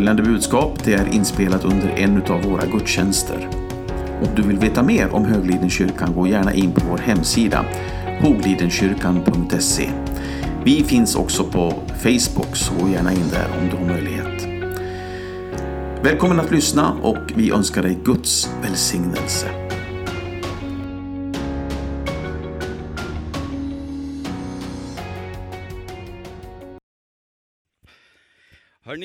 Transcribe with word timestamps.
Följande 0.00 0.22
budskap 0.22 0.84
det 0.84 0.94
är 0.94 1.14
inspelat 1.14 1.64
under 1.64 1.88
en 1.88 2.22
av 2.22 2.42
våra 2.42 2.66
gudstjänster. 2.66 3.48
Om 4.22 4.34
du 4.36 4.42
vill 4.42 4.58
veta 4.58 4.82
mer 4.82 5.14
om 5.14 5.24
Höglidenkyrkan 5.24 6.14
gå 6.14 6.26
gärna 6.26 6.54
in 6.54 6.72
på 6.72 6.80
vår 6.90 6.98
hemsida 6.98 7.64
hoglidenkyrkan.se. 8.20 9.90
Vi 10.64 10.84
finns 10.84 11.14
också 11.14 11.44
på 11.44 11.74
Facebook, 12.02 12.56
så 12.56 12.74
gå 12.82 12.88
gärna 12.88 13.12
in 13.12 13.28
där 13.32 13.46
om 13.60 13.68
du 13.70 13.76
har 13.76 13.94
möjlighet. 13.94 14.46
Välkommen 16.02 16.40
att 16.40 16.50
lyssna 16.50 16.92
och 17.02 17.32
vi 17.36 17.50
önskar 17.50 17.82
dig 17.82 17.98
Guds 18.04 18.50
välsignelse. 18.62 19.59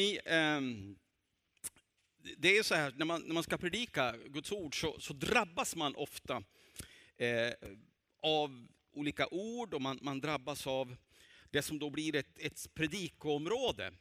Ni, 0.06 0.20
det 2.38 2.58
är 2.58 2.64
så 2.64 2.76
här, 2.76 2.94
när 2.98 3.06
man, 3.06 3.22
när 3.22 3.34
man 3.34 3.44
ska 3.44 3.58
predika 3.58 4.16
Guds 4.26 4.52
ord 4.52 4.82
så, 4.82 5.00
så 5.00 5.14
drabbas 5.14 5.76
man 5.76 5.96
ofta 5.96 6.44
eh, 7.18 7.54
av 8.22 8.68
olika 8.94 9.28
ord 9.28 9.74
och 9.74 9.82
man, 9.82 10.00
man, 10.02 10.22
drabbas 10.22 10.68
av 10.68 10.96
det 11.52 11.62
som 11.62 11.80
då 11.80 11.90
blir 11.90 12.16
ett, 12.16 12.40
ett 12.40 12.74
predikoområde. 12.74 13.92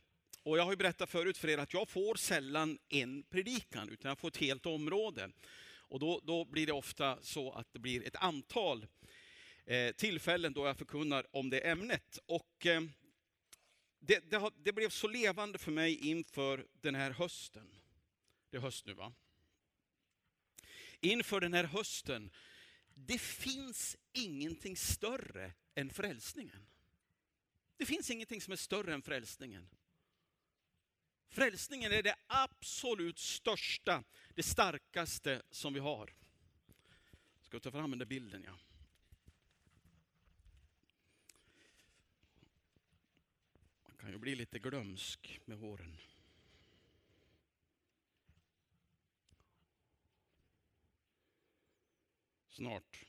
Och 0.43 0.59
jag 0.59 0.65
har 0.65 0.73
ju 0.73 0.77
berättat 0.77 1.11
förut 1.11 1.39
för 1.39 1.49
er 1.49 1.59
att 1.59 1.73
jag 1.73 1.89
får 1.89 2.15
sällan 2.15 2.79
en 2.89 3.23
predikan, 3.23 3.89
utan 3.89 4.09
jag 4.09 4.19
får 4.19 4.29
ett 4.29 4.37
helt 4.37 4.67
område. 4.67 5.31
Och 5.67 6.01
då, 6.01 6.21
då 6.25 6.45
blir 6.45 6.67
det 6.67 6.73
ofta 6.73 7.19
så 7.23 7.53
att 7.53 7.73
det 7.73 7.79
blir 7.79 8.07
ett 8.07 8.17
antal 8.17 8.87
eh, 9.67 9.93
tillfällen 9.93 10.53
då 10.53 10.67
jag 10.67 10.79
förkunnar 10.79 11.27
om 11.31 11.51
det 11.51 11.59
ämnet. 11.59 12.19
Och 12.27 12.67
eh, 12.67 12.83
det, 14.07 14.31
det, 14.31 14.51
det, 14.63 14.73
blev 14.73 14.89
så 14.89 15.09
levande 15.09 15.59
för 15.59 15.73
mig 15.73 16.09
inför 16.09 16.67
den 16.81 16.95
här 16.95 17.11
hösten. 17.11 17.69
Det 18.51 18.57
är 18.57 18.61
höst 18.61 18.87
nu 18.87 18.95
va? 18.95 19.13
Inför 21.01 21.41
den 21.41 21.55
här 21.55 21.65
hösten. 21.65 22.31
Det 22.95 23.19
finns 23.19 23.97
ingenting 24.13 24.77
större 24.77 25.53
än 25.75 25.91
frälsningen. 25.91 26.67
Det 27.77 27.87
finns 27.87 28.11
ingenting 28.11 28.41
som 28.41 28.53
är 28.53 28.57
större 28.57 28.95
än 28.95 29.03
frälsningen. 29.03 29.69
Frälsningen 31.29 31.93
är 31.93 32.03
det 32.03 32.17
absolut 32.27 33.19
största, 33.19 34.05
det 34.35 34.43
starkaste 34.43 35.43
som 35.51 35.75
vi 35.75 35.81
har. 35.81 36.15
Ska 37.43 37.57
vi 37.57 37.61
ta 37.61 37.71
fram 37.71 37.91
den 37.91 37.99
där 37.99 38.07
bilden 38.07 38.43
ja. 38.47 38.59
Blir 44.25 44.37
lite 44.37 44.59
glömsk 44.59 45.41
med 45.45 45.59
håren. 45.59 45.99
Snart. 52.49 53.05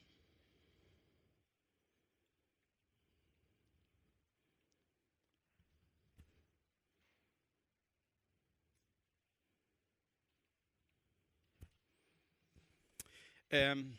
Ehm, 13.49 13.97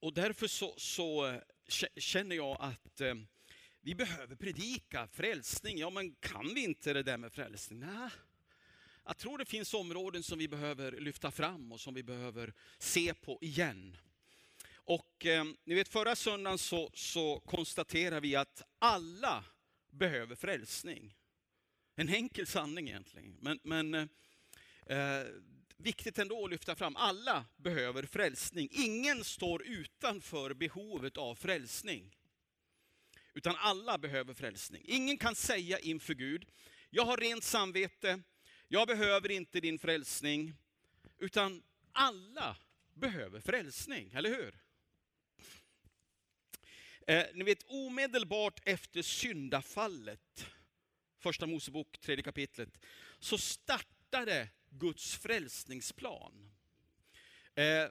och 0.00 0.14
därför 0.14 0.46
så, 0.46 0.74
så, 0.76 1.26
eh, 1.26 1.40
känner 1.96 2.36
jag 2.36 2.56
att 2.60 3.00
ehm, 3.00 3.26
vi 3.80 3.94
behöver 3.94 4.36
predika 4.36 5.08
frälsning. 5.08 5.78
Ja, 5.78 5.90
men 5.90 6.14
kan 6.14 6.54
vi 6.54 6.64
inte 6.64 6.92
det 6.92 7.02
där 7.02 7.16
med 7.16 7.32
frälsning? 7.32 7.80
Nej. 7.80 8.10
Jag 9.04 9.16
tror 9.16 9.38
det 9.38 9.44
finns 9.44 9.74
områden 9.74 10.22
som 10.22 10.38
vi 10.38 10.48
behöver 10.48 10.92
lyfta 10.92 11.30
fram 11.30 11.72
och 11.72 11.80
som 11.80 11.94
vi 11.94 12.02
behöver 12.02 12.54
se 12.78 13.14
på 13.14 13.38
igen. 13.40 13.96
Och 14.74 15.26
eh, 15.26 15.44
ni 15.64 15.74
vet 15.74 15.88
förra 15.88 16.16
söndagen 16.16 16.58
så, 16.58 16.90
så 16.94 17.40
konstaterade 17.40 18.20
vi 18.20 18.36
att 18.36 18.62
alla 18.78 19.44
behöver 19.90 20.36
frälsning. 20.36 21.16
En 21.96 22.08
enkel 22.08 22.46
sanning 22.46 22.88
egentligen. 22.88 23.36
Men, 23.40 23.58
men 23.62 23.94
eh, 23.94 24.06
eh, 24.86 25.26
viktigt 25.76 26.18
ändå 26.18 26.44
att 26.44 26.50
lyfta 26.50 26.76
fram. 26.76 26.96
Alla 26.96 27.44
behöver 27.56 28.02
frälsning. 28.02 28.68
Ingen 28.72 29.24
står 29.24 29.62
utanför 29.62 30.54
behovet 30.54 31.16
av 31.16 31.34
frälsning. 31.34 32.16
Utan 33.40 33.56
alla 33.56 33.98
behöver 33.98 34.34
frälsning. 34.34 34.82
Ingen 34.86 35.18
kan 35.18 35.34
säga 35.34 35.78
inför 35.78 36.14
Gud, 36.14 36.46
jag 36.90 37.04
har 37.04 37.16
rent 37.16 37.44
samvete, 37.44 38.20
jag 38.68 38.88
behöver 38.88 39.30
inte 39.30 39.60
din 39.60 39.78
frälsning. 39.78 40.54
Utan 41.18 41.62
alla 41.92 42.56
behöver 42.94 43.40
frälsning, 43.40 44.12
eller 44.12 44.30
hur? 44.30 44.58
Eh, 47.06 47.26
ni 47.34 47.44
vet 47.44 47.62
omedelbart 47.66 48.60
efter 48.64 49.02
syndafallet, 49.02 50.46
första 51.18 51.46
Mosebok, 51.46 51.98
tredje 52.00 52.22
kapitlet, 52.22 52.78
så 53.18 53.38
startade 53.38 54.48
Guds 54.70 55.16
frälsningsplan. 55.16 56.50
Eh, 57.54 57.88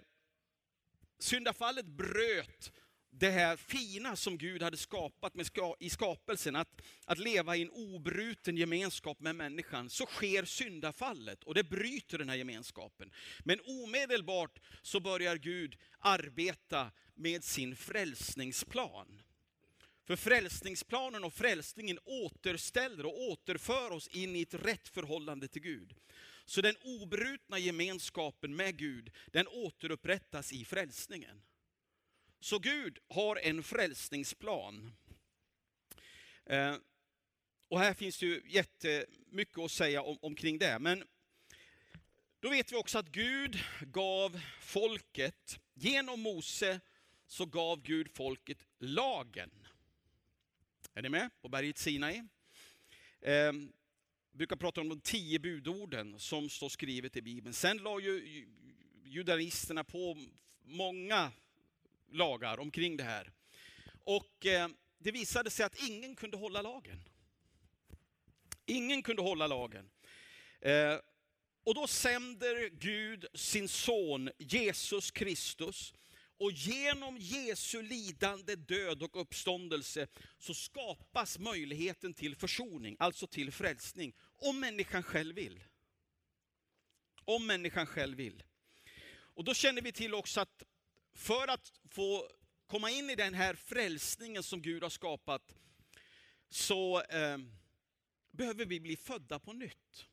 syndafallet 1.19 1.85
bröt 1.85 2.71
det 3.11 3.29
här 3.29 3.55
fina 3.57 4.15
som 4.15 4.37
Gud 4.37 4.63
hade 4.63 4.77
skapat 4.77 5.35
med 5.35 5.45
ska, 5.45 5.75
i 5.79 5.89
skapelsen, 5.89 6.55
att, 6.55 6.81
att 7.05 7.17
leva 7.17 7.55
i 7.55 7.61
en 7.61 7.69
obruten 7.69 8.57
gemenskap 8.57 9.19
med 9.19 9.35
människan, 9.35 9.89
så 9.89 10.05
sker 10.05 10.45
syndafallet 10.45 11.43
och 11.43 11.53
det 11.53 11.63
bryter 11.63 12.17
den 12.17 12.29
här 12.29 12.35
gemenskapen. 12.35 13.11
Men 13.43 13.59
omedelbart 13.65 14.59
så 14.81 14.99
börjar 14.99 15.35
Gud 15.35 15.75
arbeta 15.99 16.91
med 17.15 17.43
sin 17.43 17.75
frälsningsplan. 17.75 19.21
För 20.05 20.15
frälsningsplanen 20.15 21.23
och 21.23 21.33
frälsningen 21.33 21.99
återställer 22.05 23.05
och 23.05 23.21
återför 23.21 23.91
oss 23.91 24.07
in 24.07 24.35
i 24.35 24.41
ett 24.41 24.53
rätt 24.53 24.87
förhållande 24.87 25.47
till 25.47 25.61
Gud. 25.61 25.95
Så 26.45 26.61
den 26.61 26.75
obrutna 26.81 27.59
gemenskapen 27.59 28.55
med 28.55 28.77
Gud, 28.77 29.11
den 29.31 29.47
återupprättas 29.47 30.53
i 30.53 30.65
frälsningen. 30.65 31.41
Så 32.39 32.59
Gud 32.59 32.99
har 33.09 33.35
en 33.35 33.63
frälsningsplan. 33.63 34.91
Eh, 36.45 36.75
och 37.67 37.79
här 37.79 37.93
finns 37.93 38.17
det 38.19 38.25
ju 38.25 38.41
jättemycket 38.45 39.57
att 39.57 39.71
säga 39.71 40.01
om, 40.01 40.17
omkring 40.21 40.57
det. 40.57 40.79
Men 40.79 41.03
då 42.39 42.49
vet 42.49 42.71
vi 42.71 42.75
också 42.75 42.97
att 42.97 43.11
Gud 43.11 43.59
gav 43.81 44.41
folket, 44.61 45.59
genom 45.73 46.21
Mose, 46.21 46.79
så 47.27 47.45
gav 47.45 47.81
Gud 47.81 48.09
folket 48.13 48.65
lagen. 48.77 49.67
Är 50.93 51.01
ni 51.01 51.09
med 51.09 51.29
på 51.41 51.49
berget 51.49 51.77
Sinai? 51.77 52.23
Eh, 53.21 53.53
brukar 54.31 54.55
prata 54.55 54.81
om 54.81 54.89
de 54.89 55.01
tio 55.01 55.39
budorden 55.39 56.19
som 56.19 56.49
står 56.49 56.69
skrivet 56.69 57.17
i 57.17 57.21
Bibeln. 57.21 57.53
Sen 57.53 57.77
la 57.77 57.99
ju 57.99 58.45
judaristerna 59.03 59.83
på 59.83 60.17
många 60.63 61.31
lagar 62.11 62.59
omkring 62.59 62.97
det 62.97 63.03
här. 63.03 63.31
Och 64.03 64.45
eh, 64.45 64.69
det 64.97 65.11
visade 65.11 65.49
sig 65.49 65.65
att 65.65 65.83
ingen 65.83 66.15
kunde 66.15 66.37
hålla 66.37 66.61
lagen. 66.61 67.03
Ingen 68.65 69.03
kunde 69.03 69.21
hålla 69.21 69.47
lagen. 69.47 69.89
Eh, 70.61 70.97
och 71.63 71.75
då 71.75 71.87
sänder 71.87 72.69
Gud 72.69 73.25
sin 73.33 73.67
son 73.67 74.29
Jesus 74.37 75.11
Kristus. 75.11 75.93
Och 76.37 76.51
genom 76.51 77.17
Jesu 77.17 77.81
lidande, 77.81 78.55
död 78.55 79.03
och 79.03 79.21
uppståndelse 79.21 80.07
så 80.37 80.53
skapas 80.53 81.39
möjligheten 81.39 82.13
till 82.13 82.35
försoning, 82.35 82.95
alltså 82.99 83.27
till 83.27 83.51
frälsning. 83.51 84.13
Om 84.19 84.59
människan 84.59 85.03
själv 85.03 85.35
vill. 85.35 85.63
Om 87.25 87.47
människan 87.47 87.85
själv 87.85 88.17
vill. 88.17 88.43
Och 89.09 89.43
då 89.43 89.53
känner 89.53 89.81
vi 89.81 89.91
till 89.91 90.13
också 90.13 90.41
att 90.41 90.63
för 91.19 91.47
att 91.47 91.73
få 91.89 92.29
komma 92.67 92.91
in 92.91 93.09
i 93.09 93.15
den 93.15 93.33
här 93.33 93.53
frälsningen 93.53 94.43
som 94.43 94.61
Gud 94.61 94.83
har 94.83 94.89
skapat, 94.89 95.55
så 96.49 97.01
eh, 97.01 97.37
behöver 98.31 98.65
vi 98.65 98.79
bli 98.79 98.95
födda 98.95 99.39
på 99.39 99.53
nytt. 99.53 100.05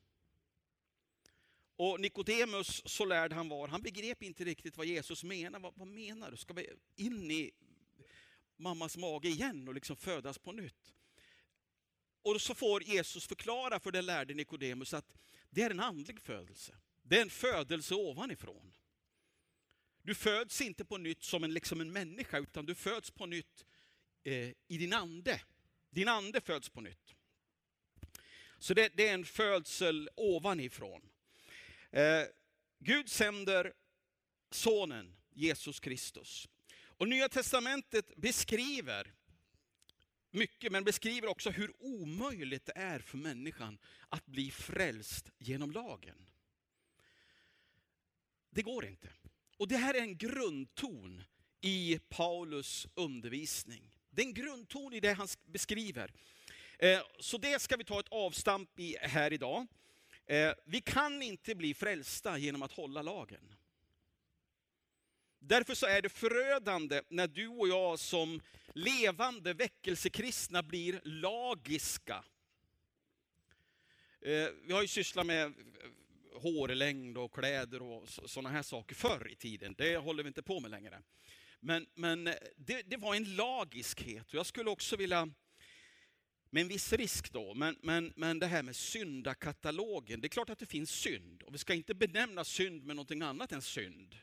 Och 1.76 2.00
Nikodemus, 2.00 2.82
så 2.84 3.04
lärd 3.04 3.32
han 3.32 3.48
var, 3.48 3.68
han 3.68 3.82
begrep 3.82 4.22
inte 4.22 4.44
riktigt 4.44 4.76
vad 4.76 4.86
Jesus 4.86 5.24
menar. 5.24 5.60
Vad, 5.60 5.72
vad 5.76 5.88
menar 5.88 6.30
du? 6.30 6.36
Ska 6.36 6.54
vi 6.54 6.70
in 6.96 7.30
i 7.30 7.52
mammas 8.56 8.96
mage 8.96 9.28
igen 9.28 9.68
och 9.68 9.74
liksom 9.74 9.96
födas 9.96 10.38
på 10.38 10.52
nytt? 10.52 10.94
Och 12.22 12.40
så 12.40 12.54
får 12.54 12.82
Jesus 12.82 13.26
förklara 13.26 13.80
för 13.80 13.92
den 13.92 14.06
lärde 14.06 14.34
Nikodemus 14.34 14.94
att 14.94 15.12
det 15.50 15.62
är 15.62 15.70
en 15.70 15.80
andlig 15.80 16.20
födelse. 16.20 16.76
Det 17.02 17.18
är 17.18 17.22
en 17.22 17.30
födelse 17.30 17.94
ovanifrån. 17.94 18.72
Du 20.06 20.14
föds 20.14 20.60
inte 20.60 20.84
på 20.84 20.98
nytt 20.98 21.22
som 21.22 21.44
en, 21.44 21.54
liksom 21.54 21.80
en 21.80 21.92
människa, 21.92 22.38
utan 22.38 22.66
du 22.66 22.74
föds 22.74 23.10
på 23.10 23.26
nytt 23.26 23.64
eh, 24.24 24.48
i 24.68 24.78
din 24.78 24.92
ande. 24.92 25.40
Din 25.90 26.08
ande 26.08 26.40
föds 26.40 26.68
på 26.68 26.80
nytt. 26.80 27.14
Så 28.58 28.74
det, 28.74 28.92
det 28.96 29.08
är 29.08 29.14
en 29.14 29.24
födsel 29.24 30.10
ovanifrån. 30.16 31.10
Eh, 31.90 32.22
Gud 32.78 33.10
sänder 33.10 33.72
sonen 34.50 35.16
Jesus 35.30 35.80
Kristus. 35.80 36.48
Och 36.78 37.08
Nya 37.08 37.28
Testamentet 37.28 38.16
beskriver 38.16 39.14
mycket, 40.30 40.72
men 40.72 40.84
beskriver 40.84 41.28
också 41.28 41.50
hur 41.50 41.72
omöjligt 41.78 42.66
det 42.66 42.76
är 42.76 42.98
för 42.98 43.18
människan 43.18 43.78
att 44.08 44.26
bli 44.26 44.50
frälst 44.50 45.30
genom 45.38 45.70
lagen. 45.70 46.26
Det 48.50 48.62
går 48.62 48.84
inte. 48.84 49.08
Och 49.56 49.68
det 49.68 49.76
här 49.76 49.94
är 49.94 50.00
en 50.00 50.16
grundton 50.16 51.22
i 51.60 52.00
Paulus 52.08 52.86
undervisning. 52.94 53.96
Det 54.10 54.22
är 54.22 54.26
en 54.26 54.34
grundton 54.34 54.92
i 54.92 55.00
det 55.00 55.12
han 55.12 55.28
beskriver. 55.44 56.12
Eh, 56.78 57.00
så 57.18 57.38
det 57.38 57.62
ska 57.62 57.76
vi 57.76 57.84
ta 57.84 58.00
ett 58.00 58.08
avstamp 58.08 58.80
i 58.80 58.96
här 59.00 59.32
idag. 59.32 59.66
Eh, 60.26 60.52
vi 60.64 60.80
kan 60.80 61.22
inte 61.22 61.54
bli 61.54 61.74
frälsta 61.74 62.38
genom 62.38 62.62
att 62.62 62.72
hålla 62.72 63.02
lagen. 63.02 63.54
Därför 65.38 65.74
så 65.74 65.86
är 65.86 66.02
det 66.02 66.08
förödande 66.08 67.02
när 67.08 67.26
du 67.26 67.48
och 67.48 67.68
jag 67.68 67.98
som 67.98 68.40
levande 68.74 69.54
väckelsekristna 69.54 70.62
blir 70.62 71.00
lagiska. 71.04 72.24
Eh, 74.20 74.48
vi 74.64 74.72
har 74.72 74.82
ju 74.82 74.88
sysslat 74.88 75.26
med 75.26 75.54
hårlängd 76.36 77.18
och 77.18 77.34
kläder 77.34 77.82
och 77.82 78.08
sådana 78.08 78.48
här 78.48 78.62
saker 78.62 78.94
förr 78.94 79.28
i 79.32 79.36
tiden. 79.36 79.74
Det 79.78 79.96
håller 79.96 80.22
vi 80.22 80.28
inte 80.28 80.42
på 80.42 80.60
med 80.60 80.70
längre. 80.70 81.02
Men, 81.60 81.86
men 81.94 82.26
eh, 82.26 82.34
det, 82.56 82.82
det 82.82 82.96
var 82.96 83.14
en 83.14 83.36
lagiskhet 83.36 84.26
och 84.28 84.34
jag 84.34 84.46
skulle 84.46 84.70
också 84.70 84.96
vilja 84.96 85.28
med 86.50 86.60
en 86.60 86.68
viss 86.68 86.92
risk 86.92 87.32
då, 87.32 87.54
men, 87.54 87.76
men, 87.82 88.12
men 88.16 88.38
det 88.38 88.46
här 88.46 88.62
med 88.62 88.76
syndakatalogen. 88.76 90.20
Det 90.20 90.26
är 90.26 90.28
klart 90.28 90.50
att 90.50 90.58
det 90.58 90.66
finns 90.66 90.90
synd 90.90 91.42
och 91.42 91.54
vi 91.54 91.58
ska 91.58 91.74
inte 91.74 91.94
benämna 91.94 92.44
synd 92.44 92.84
med 92.84 92.96
någonting 92.96 93.22
annat 93.22 93.52
än 93.52 93.62
synd. 93.62 94.16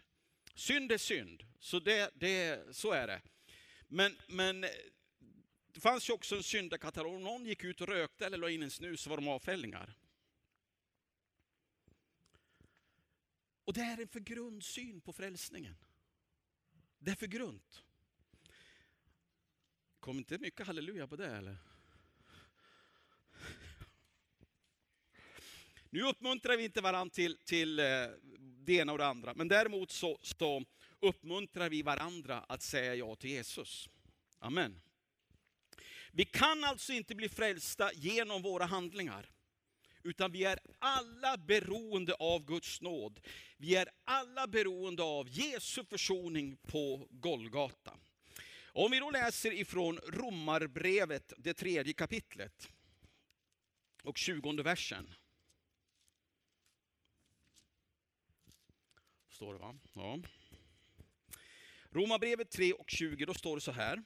Synd 0.55 0.91
är 0.91 0.97
synd, 0.97 1.43
så, 1.59 1.79
det, 1.79 2.11
det, 2.15 2.61
så 2.75 2.91
är 2.91 3.07
det. 3.07 3.21
Men, 3.87 4.17
men 4.27 4.63
eh, 4.63 4.69
det 5.73 5.79
fanns 5.79 6.09
ju 6.09 6.13
också 6.13 6.35
en 6.35 6.43
syndakatalog. 6.43 7.15
Om 7.15 7.23
någon 7.23 7.45
gick 7.45 7.63
ut 7.63 7.81
och 7.81 7.87
rökte 7.87 8.25
eller 8.25 8.37
la 8.37 8.49
in 8.49 8.63
en 8.63 8.71
snus 8.71 9.01
så 9.01 9.09
var 9.09 9.17
de 9.17 9.27
avfällningar. 9.27 9.95
Och 13.65 13.73
det 13.73 13.81
är 13.81 14.01
en 14.01 14.07
för 14.07 14.19
grundsyn 14.19 15.01
på 15.01 15.13
frälsningen. 15.13 15.75
Det 16.99 17.11
är 17.11 17.15
för 17.15 17.27
grunt. 17.27 17.83
Kom 19.99 20.17
inte 20.17 20.37
mycket 20.37 20.67
halleluja 20.67 21.07
på 21.07 21.15
det 21.15 21.35
eller? 21.35 21.57
Nu 25.89 26.01
uppmuntrar 26.01 26.57
vi 26.57 26.63
inte 26.63 26.81
varandra 26.81 27.13
till, 27.13 27.37
till 27.37 27.79
eh, 27.79 27.85
det 28.39 28.73
ena 28.73 28.91
och 28.91 28.97
det 28.97 29.05
andra, 29.05 29.33
men 29.33 29.47
däremot 29.47 29.91
så, 29.91 30.19
så 30.21 30.63
uppmuntrar 30.99 31.69
vi 31.69 31.81
varandra 31.81 32.39
att 32.39 32.61
säga 32.61 32.95
ja 32.95 33.15
till 33.15 33.29
Jesus. 33.29 33.89
Amen. 34.39 34.81
Vi 36.11 36.25
kan 36.25 36.63
alltså 36.63 36.93
inte 36.93 37.15
bli 37.15 37.29
frälsta 37.29 37.93
genom 37.93 38.41
våra 38.41 38.65
handlingar. 38.65 39.32
Utan 40.03 40.31
vi 40.31 40.43
är 40.43 40.59
alla 40.79 41.37
beroende 41.37 42.13
av 42.13 42.45
Guds 42.45 42.81
nåd. 42.81 43.19
Vi 43.57 43.75
är 43.75 43.89
alla 44.03 44.47
beroende 44.47 45.03
av 45.03 45.29
Jesu 45.29 45.83
försoning 45.85 46.57
på 46.57 47.07
Golgata. 47.11 47.97
Om 48.65 48.91
vi 48.91 48.99
då 48.99 49.11
läser 49.11 49.53
ifrån 49.53 49.97
Romarbrevet, 49.97 51.33
det 51.37 51.53
tredje 51.53 51.93
kapitlet 51.93 52.69
och 54.03 54.17
tjugonde 54.17 54.63
versen. 54.63 55.13
Står 59.29 59.53
det 59.53 59.59
va? 59.59 59.75
Ja. 59.93 60.19
Romarbrevet 61.91 62.51
3 62.51 62.73
och 62.73 62.89
20, 62.89 63.25
då 63.25 63.33
står 63.33 63.55
det 63.55 63.61
så 63.61 63.71
här. 63.71 64.03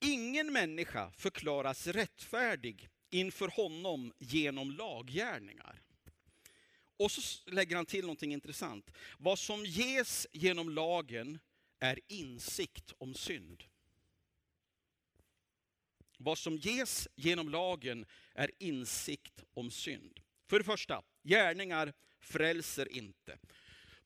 Ingen 0.00 0.52
människa 0.52 1.10
förklaras 1.10 1.86
rättfärdig 1.86 2.88
inför 3.14 3.48
honom 3.48 4.12
genom 4.18 4.70
laggärningar. 4.70 5.82
Och 6.96 7.10
så 7.10 7.50
lägger 7.50 7.76
han 7.76 7.86
till 7.86 8.00
någonting 8.00 8.32
intressant. 8.32 8.90
Vad 9.18 9.38
som 9.38 9.64
ges 9.64 10.26
genom 10.32 10.70
lagen 10.70 11.38
är 11.80 12.00
insikt 12.08 12.92
om 12.98 13.14
synd. 13.14 13.64
Vad 16.18 16.38
som 16.38 16.56
ges 16.56 17.08
genom 17.14 17.48
lagen 17.48 18.06
är 18.34 18.50
insikt 18.58 19.44
om 19.54 19.70
synd. 19.70 20.20
För 20.46 20.58
det 20.58 20.64
första, 20.64 21.02
gärningar 21.22 21.92
frälser 22.20 22.92
inte. 22.92 23.38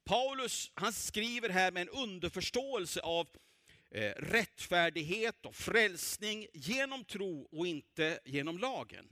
Paulus 0.05 0.71
han 0.75 0.93
skriver 0.93 1.49
här 1.49 1.73
med 1.73 1.83
en 1.83 1.89
underförståelse 1.89 3.01
av 3.01 3.29
eh, 3.91 4.13
rättfärdighet 4.17 5.47
och 5.47 5.55
frälsning 5.55 6.47
genom 6.53 7.05
tro 7.05 7.49
och 7.53 7.67
inte 7.67 8.21
genom 8.25 8.59
lagen. 8.59 9.09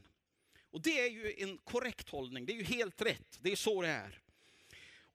Och 0.71 0.83
det 0.83 1.01
är 1.01 1.11
ju 1.11 1.35
en 1.39 1.59
korrekt 1.59 2.09
hållning, 2.09 2.47
det 2.47 2.53
är 2.53 2.57
ju 2.57 2.65
helt 2.65 3.03
rätt, 3.03 3.39
det 3.41 3.53
är 3.53 3.57
så 3.57 3.83
det 3.83 3.89
är. 3.89 4.21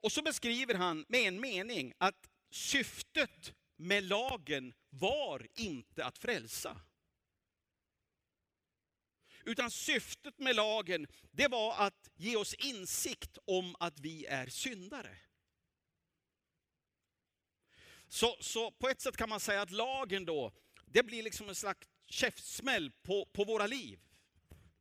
Och 0.01 0.11
så 0.11 0.21
beskriver 0.21 0.73
han 0.73 1.05
med 1.09 1.21
en 1.21 1.39
mening 1.39 1.93
att 1.97 2.29
syftet 2.51 3.53
med 3.75 4.03
lagen 4.03 4.73
var 4.89 5.47
inte 5.55 6.05
att 6.05 6.17
frälsa. 6.17 6.81
Utan 9.45 9.71
syftet 9.71 10.39
med 10.39 10.55
lagen, 10.55 11.07
det 11.31 11.47
var 11.47 11.75
att 11.77 12.09
ge 12.15 12.35
oss 12.35 12.53
insikt 12.53 13.37
om 13.45 13.75
att 13.79 13.99
vi 13.99 14.25
är 14.25 14.47
syndare. 14.47 15.17
Så, 18.13 18.37
så 18.39 18.71
på 18.71 18.89
ett 18.89 19.01
sätt 19.01 19.17
kan 19.17 19.29
man 19.29 19.39
säga 19.39 19.61
att 19.61 19.71
lagen 19.71 20.25
då, 20.25 20.51
det 20.85 21.03
blir 21.03 21.23
liksom 21.23 21.49
en 21.49 21.55
slags 21.55 21.87
käftsmäll 22.07 22.91
på, 22.91 23.25
på 23.25 23.43
våra 23.43 23.67
liv. 23.67 23.99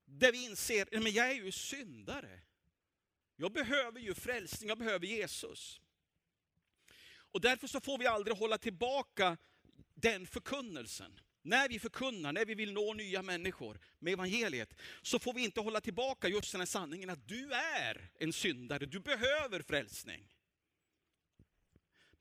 Där 0.04 0.32
vi 0.32 0.44
inser, 0.44 0.82
att 0.82 1.14
jag 1.14 1.30
är 1.30 1.34
ju 1.34 1.52
syndare. 1.52 2.40
Jag 3.36 3.52
behöver 3.52 4.00
ju 4.00 4.14
frälsning, 4.14 4.68
jag 4.68 4.78
behöver 4.78 5.06
Jesus. 5.06 5.80
Och 7.32 7.40
därför 7.40 7.66
så 7.66 7.80
får 7.80 7.98
vi 7.98 8.06
aldrig 8.06 8.36
hålla 8.36 8.58
tillbaka 8.58 9.36
den 9.94 10.26
förkunnelsen. 10.26 11.20
När 11.42 11.68
vi 11.68 11.78
förkunnar, 11.78 12.32
när 12.32 12.44
vi 12.44 12.54
vill 12.54 12.72
nå 12.72 12.94
nya 12.94 13.22
människor 13.22 13.80
med 13.98 14.12
evangeliet, 14.12 14.74
så 15.02 15.18
får 15.18 15.32
vi 15.32 15.44
inte 15.44 15.60
hålla 15.60 15.80
tillbaka 15.80 16.28
just 16.28 16.52
den 16.52 16.60
här 16.60 16.66
sanningen 16.66 17.10
att 17.10 17.28
du 17.28 17.52
är 17.52 18.10
en 18.18 18.32
syndare, 18.32 18.86
du 18.86 19.00
behöver 19.00 19.62
frälsning 19.62 20.28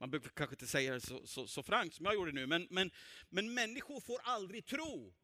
man 0.00 0.10
behöver 0.10 0.28
kanske 0.28 0.54
inte 0.54 0.66
säga 0.66 0.94
det 0.94 1.00
så, 1.00 1.26
så, 1.26 1.46
så 1.46 1.62
frankt 1.62 1.94
som 1.94 2.04
jag 2.04 2.14
gjorde 2.14 2.32
nu, 2.32 2.46
men, 2.46 2.66
men, 2.70 2.90
men 3.28 3.54
människor 3.54 4.00
får 4.00 4.20
aldrig 4.22 4.66
tro 4.66 5.14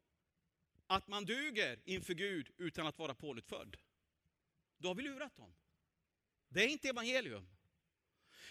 att 0.87 1.07
man 1.07 1.25
duger 1.25 1.79
inför 1.85 2.13
Gud 2.13 2.49
utan 2.57 2.87
att 2.87 2.99
vara 2.99 3.15
pånyttfödd. 3.15 3.77
Då 4.77 4.87
har 4.87 4.95
vi 4.95 5.03
lurat 5.03 5.35
dem. 5.35 5.55
Det 6.49 6.63
är 6.63 6.67
inte 6.67 6.89
evangelium. 6.89 7.49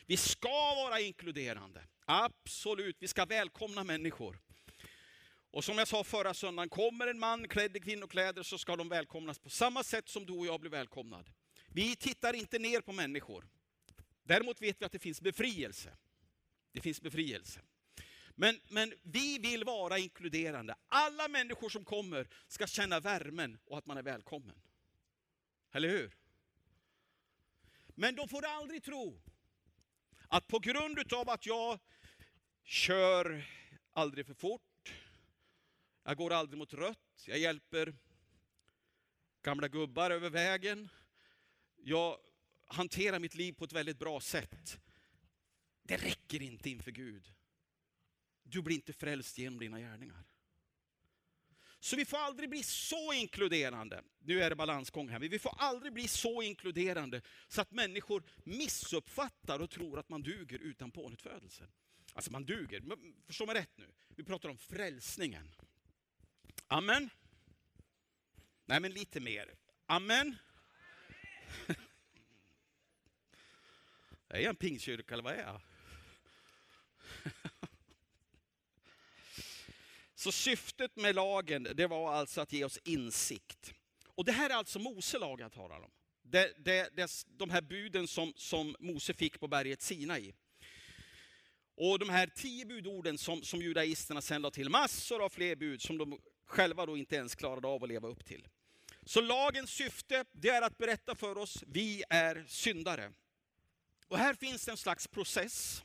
Vi 0.07 0.17
ska 0.17 0.75
vara 0.75 1.01
inkluderande, 1.01 1.85
absolut. 2.05 2.97
Vi 3.01 3.09
ska 3.09 3.25
välkomna 3.25 3.85
människor. 3.85 4.39
Och 5.51 5.65
som 5.65 5.79
jag 5.79 5.89
sa 5.89 6.05
förra 6.05 6.35
söndagen, 6.35 6.69
kommer 6.69 7.07
en 7.07 7.19
man 7.19 7.49
klädd 7.49 7.77
i 7.77 7.81
kvinnokläder 7.81 8.43
så 8.43 8.59
ska 8.59 8.77
de 8.77 8.89
välkomnas 8.89 9.39
på 9.39 9.51
samma 9.51 9.85
sätt 9.85 10.09
som 10.09 10.27
du 10.27 10.33
och 10.33 10.47
jag 10.47 10.61
blir 10.61 10.71
välkomnad. 10.71 11.31
Vi 11.67 11.97
tittar 11.97 12.33
inte 12.33 12.59
ner 12.59 12.81
på 12.81 12.93
människor. 12.93 13.49
Däremot 14.23 14.63
vet 14.63 14.81
vi 14.81 14.85
att 14.85 14.93
det 14.93 14.99
finns 14.99 15.21
befrielse. 15.21 15.97
Det 16.77 16.83
finns 16.83 17.01
befrielse. 17.01 17.61
Men, 18.35 18.61
men 18.69 18.93
vi 19.03 19.39
vill 19.39 19.65
vara 19.65 19.99
inkluderande. 19.99 20.75
Alla 20.89 21.29
människor 21.29 21.69
som 21.69 21.85
kommer 21.85 22.29
ska 22.49 22.67
känna 22.67 23.01
värmen 23.01 23.59
och 23.65 23.79
att 23.79 23.87
man 23.87 23.97
är 23.97 24.03
välkommen. 24.03 24.63
Eller 25.73 25.89
hur? 25.89 26.17
Men 27.87 28.15
de 28.15 28.29
får 28.29 28.45
aldrig 28.45 28.83
tro 28.83 29.21
att 30.29 30.47
på 30.47 30.59
grund 30.59 31.13
av 31.13 31.31
att 31.31 31.47
jag 31.47 31.79
kör 32.65 33.47
aldrig 33.93 34.27
för 34.27 34.35
fort, 34.35 34.95
jag 36.05 36.17
går 36.17 36.33
aldrig 36.33 36.59
mot 36.59 36.75
rött, 36.75 37.25
jag 37.27 37.39
hjälper 37.39 37.95
gamla 39.43 39.69
gubbar 39.69 40.11
över 40.11 40.31
vägen, 40.31 40.89
jag 41.77 42.19
hanterar 42.65 43.19
mitt 43.19 43.35
liv 43.35 43.53
på 43.53 43.65
ett 43.65 43.73
väldigt 43.73 43.99
bra 43.99 44.21
sätt. 44.21 44.81
Det 45.87 45.97
räcker 45.97 46.43
inte 46.43 46.71
inför 46.71 46.91
Gud. 46.91 47.33
Du 48.43 48.63
blir 48.63 48.77
inte 48.77 48.93
frälst 48.93 49.39
genom 49.39 49.59
dina 49.59 49.81
gärningar. 49.81 50.25
Så 51.81 51.97
vi 51.97 52.05
får 52.05 52.19
aldrig 52.19 52.51
bli 52.51 52.63
så 52.63 53.13
inkluderande, 53.13 54.03
nu 54.19 54.43
är 54.43 54.51
det 54.51 54.57
balansgång 54.57 55.09
här, 55.09 55.19
men 55.19 55.29
vi 55.29 55.39
får 55.39 55.55
aldrig 55.59 55.93
bli 55.93 56.09
så 56.09 56.43
inkluderande 56.43 57.23
så 57.49 57.61
att 57.61 57.71
människor 57.71 58.23
missuppfattar 58.45 59.61
och 59.61 59.71
tror 59.71 59.99
att 59.99 60.09
man 60.09 60.23
duger 60.23 60.59
utan 60.59 60.91
pånyttfödelsen. 60.91 61.69
Alltså 62.13 62.33
man 62.33 62.45
duger, 62.45 62.83
förstå 63.27 63.47
mig 63.47 63.55
rätt 63.55 63.77
nu, 63.77 63.93
vi 64.09 64.25
pratar 64.25 64.49
om 64.49 64.59
frälsningen. 64.59 65.55
Amen. 66.67 67.11
Nej 68.65 68.81
men 68.81 68.93
lite 68.93 69.21
mer. 69.21 69.55
Amen. 69.87 70.37
Är 74.29 74.41
jag 74.41 74.51
en 74.51 74.57
pingstkyrka 74.57 75.15
eller 75.15 75.25
vad 75.25 75.33
är 75.33 75.43
jag? 75.43 75.61
Så 80.15 80.33
syftet 80.33 80.97
med 80.97 81.15
lagen, 81.15 81.69
det 81.75 81.87
var 81.87 82.13
alltså 82.13 82.41
att 82.41 82.53
ge 82.53 82.65
oss 82.65 82.79
insikt. 82.85 83.75
Och 84.15 84.25
det 84.25 84.33
här 84.33 84.51
är 84.51 84.55
alltså 84.55 84.79
Mose 84.79 85.19
lag 85.19 85.41
jag 85.41 85.53
talar 85.53 85.81
om. 85.81 85.91
Det, 86.23 86.53
det, 86.65 86.97
det, 86.97 87.25
de 87.27 87.51
här 87.51 87.61
buden 87.61 88.09
som, 88.09 88.33
som 88.37 88.77
Mose 88.81 89.15
fick 89.15 89.41
på 89.41 89.49
berget 89.49 89.83
Sinai. 89.83 90.33
Och 91.77 91.99
de 91.99 92.09
här 92.09 92.27
tio 92.27 92.67
budorden 92.67 93.19
som, 93.19 93.43
som 93.43 93.63
judaisterna 93.63 94.21
sen 94.21 94.43
la 94.43 94.51
till, 94.51 94.69
massor 94.69 95.25
av 95.25 95.29
fler 95.29 95.57
bud 95.57 95.83
som 95.83 95.99
de 95.99 96.21
själva 96.47 96.87
då 96.87 96.97
inte 96.97 97.17
ens 97.17 97.35
klarade 97.35 97.69
av 97.69 97.83
att 97.83 97.89
leva 97.89 98.09
upp 98.09 98.25
till. 98.25 98.49
Så 99.03 99.21
lagens 99.21 99.71
syfte, 99.71 100.25
det 100.33 100.49
är 100.49 100.63
att 100.63 100.79
berätta 100.79 101.15
för 101.15 101.39
oss, 101.39 101.65
vi 101.67 102.05
är 102.11 102.45
syndare. 102.49 103.13
Och 104.09 104.19
här 104.19 104.35
finns 104.35 104.65
det 104.65 104.71
en 104.71 104.77
slags 104.77 105.07
process. 105.07 105.83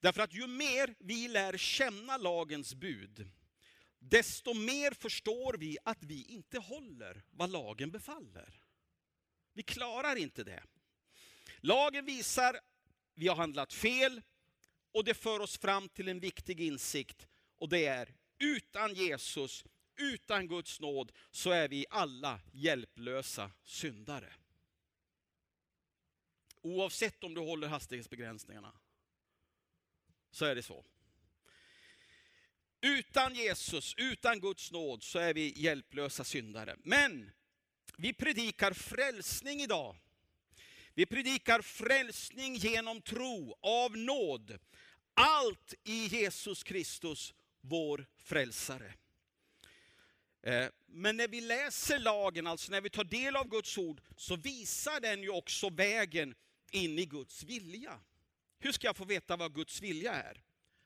Därför 0.00 0.22
att 0.22 0.34
ju 0.34 0.46
mer 0.46 0.94
vi 0.98 1.28
lär 1.28 1.56
känna 1.56 2.16
lagens 2.16 2.74
bud, 2.74 3.30
desto 3.98 4.54
mer 4.54 4.90
förstår 4.90 5.56
vi 5.58 5.78
att 5.84 6.02
vi 6.02 6.22
inte 6.22 6.58
håller 6.58 7.22
vad 7.30 7.50
lagen 7.50 7.90
befaller. 7.90 8.62
Vi 9.52 9.62
klarar 9.62 10.16
inte 10.16 10.44
det. 10.44 10.62
Lagen 11.60 12.04
visar 12.04 12.54
att 12.54 12.62
vi 13.14 13.28
har 13.28 13.36
handlat 13.36 13.72
fel 13.72 14.22
och 14.92 15.04
det 15.04 15.14
för 15.14 15.40
oss 15.40 15.58
fram 15.58 15.88
till 15.88 16.08
en 16.08 16.20
viktig 16.20 16.60
insikt 16.60 17.26
och 17.58 17.68
det 17.68 17.86
är 17.86 18.14
utan 18.38 18.94
Jesus, 18.94 19.64
utan 19.96 20.48
Guds 20.48 20.80
nåd 20.80 21.12
så 21.30 21.50
är 21.50 21.68
vi 21.68 21.86
alla 21.90 22.40
hjälplösa 22.52 23.50
syndare. 23.62 24.32
Oavsett 26.62 27.24
om 27.24 27.34
du 27.34 27.40
håller 27.40 27.68
hastighetsbegränsningarna 27.68 28.72
så 30.30 30.44
är 30.44 30.54
det 30.54 30.62
så. 30.62 30.84
Utan 32.80 33.34
Jesus, 33.34 33.94
utan 33.96 34.40
Guds 34.40 34.72
nåd 34.72 35.02
så 35.02 35.18
är 35.18 35.34
vi 35.34 35.52
hjälplösa 35.56 36.24
syndare. 36.24 36.76
Men 36.84 37.30
vi 37.96 38.12
predikar 38.12 38.72
frälsning 38.72 39.60
idag. 39.60 39.96
Vi 40.94 41.06
predikar 41.06 41.62
frälsning 41.62 42.54
genom 42.54 43.02
tro, 43.02 43.58
av 43.60 43.96
nåd. 43.96 44.58
Allt 45.14 45.74
i 45.84 46.06
Jesus 46.06 46.62
Kristus, 46.62 47.34
vår 47.60 48.06
frälsare. 48.16 48.94
Eh, 50.42 50.66
men 50.86 51.16
när 51.16 51.28
vi 51.28 51.40
läser 51.40 51.98
lagen, 51.98 52.46
alltså 52.46 52.70
när 52.70 52.80
vi 52.80 52.90
tar 52.90 53.04
del 53.04 53.36
av 53.36 53.48
Guds 53.48 53.78
ord, 53.78 54.00
så 54.16 54.36
visar 54.36 55.00
den 55.00 55.22
ju 55.22 55.30
också 55.30 55.70
vägen 55.70 56.34
in 56.70 56.98
i 56.98 57.06
Guds 57.06 57.42
vilja. 57.42 58.00
Hur 58.58 58.72
ska 58.72 58.86
jag 58.86 58.96
få 58.96 59.04
veta 59.04 59.36
vad 59.36 59.54
Guds 59.54 59.82
vilja 59.82 60.12
är? 60.12 60.42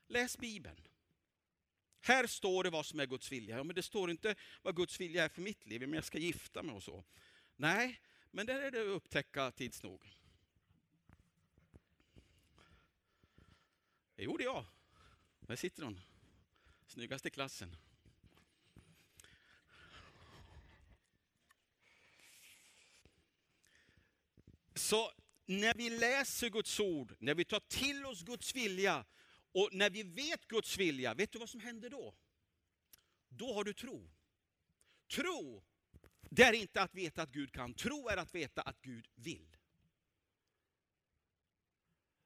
Läs 0.07 0.37
Bibeln. 0.37 0.87
Här 2.01 2.27
står 2.27 2.63
det 2.63 2.69
vad 2.69 2.85
som 2.85 2.99
är 2.99 3.05
Guds 3.05 3.31
vilja. 3.31 3.57
Ja, 3.57 3.63
men 3.63 3.75
det 3.75 3.83
står 3.83 4.11
inte 4.11 4.35
vad 4.61 4.75
Guds 4.75 4.99
vilja 4.99 5.23
är 5.23 5.29
för 5.29 5.41
mitt 5.41 5.65
liv, 5.65 5.83
om 5.83 5.93
jag 5.93 6.05
ska 6.05 6.17
gifta 6.17 6.63
mig 6.63 6.75
och 6.75 6.83
så. 6.83 7.03
Nej, 7.55 8.01
men 8.31 8.45
det 8.45 8.53
är 8.53 8.71
det 8.71 8.81
att 8.81 8.87
upptäcka 8.87 9.51
tids 9.51 9.83
nog. 9.83 10.09
Det 14.15 14.23
gjorde 14.23 14.43
jag. 14.43 14.65
Där 15.39 15.55
sitter 15.55 15.83
hon. 15.83 16.01
Snyggast 16.87 17.25
i 17.25 17.29
klassen. 17.29 17.75
Så 24.75 25.11
när 25.45 25.73
vi 25.73 25.89
läser 25.89 26.49
Guds 26.49 26.79
ord, 26.79 27.15
när 27.19 27.35
vi 27.35 27.45
tar 27.45 27.59
till 27.59 28.05
oss 28.05 28.23
Guds 28.23 28.55
vilja 28.55 29.05
och 29.51 29.69
när 29.71 29.89
vi 29.89 30.03
vet 30.03 30.47
Guds 30.47 30.77
vilja, 30.77 31.13
vet 31.13 31.31
du 31.31 31.39
vad 31.39 31.49
som 31.49 31.59
händer 31.59 31.89
då? 31.89 32.15
Då 33.29 33.53
har 33.53 33.63
du 33.63 33.73
tro. 33.73 34.11
Tro, 35.07 35.63
det 36.29 36.43
är 36.43 36.53
inte 36.53 36.81
att 36.81 36.95
veta 36.95 37.21
att 37.21 37.31
Gud 37.31 37.51
kan. 37.51 37.73
Tro 37.73 38.09
är 38.09 38.17
att 38.17 38.35
veta 38.35 38.61
att 38.61 38.81
Gud 38.81 39.07
vill. 39.15 39.57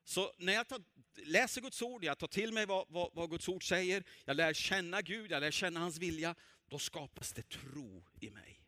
Så 0.03 0.33
när 0.37 0.53
jag 0.53 0.67
tar, 0.67 0.81
läser 1.25 1.61
Guds 1.61 1.81
ord, 1.81 2.03
jag 2.03 2.17
tar 2.17 2.27
till 2.27 2.53
mig 2.53 2.65
vad, 2.65 2.85
vad, 2.89 3.13
vad, 3.13 3.29
Guds 3.29 3.49
ord 3.49 3.67
säger, 3.67 4.03
jag 4.25 4.37
lär 4.37 4.53
känna 4.53 5.01
Gud, 5.01 5.31
jag 5.31 5.41
lär 5.41 5.51
känna 5.51 5.79
hans 5.79 5.97
vilja, 5.97 6.35
då 6.67 6.79
skapas 6.79 7.33
det 7.33 7.49
tro 7.49 8.03
i 8.19 8.29
mig. 8.29 8.63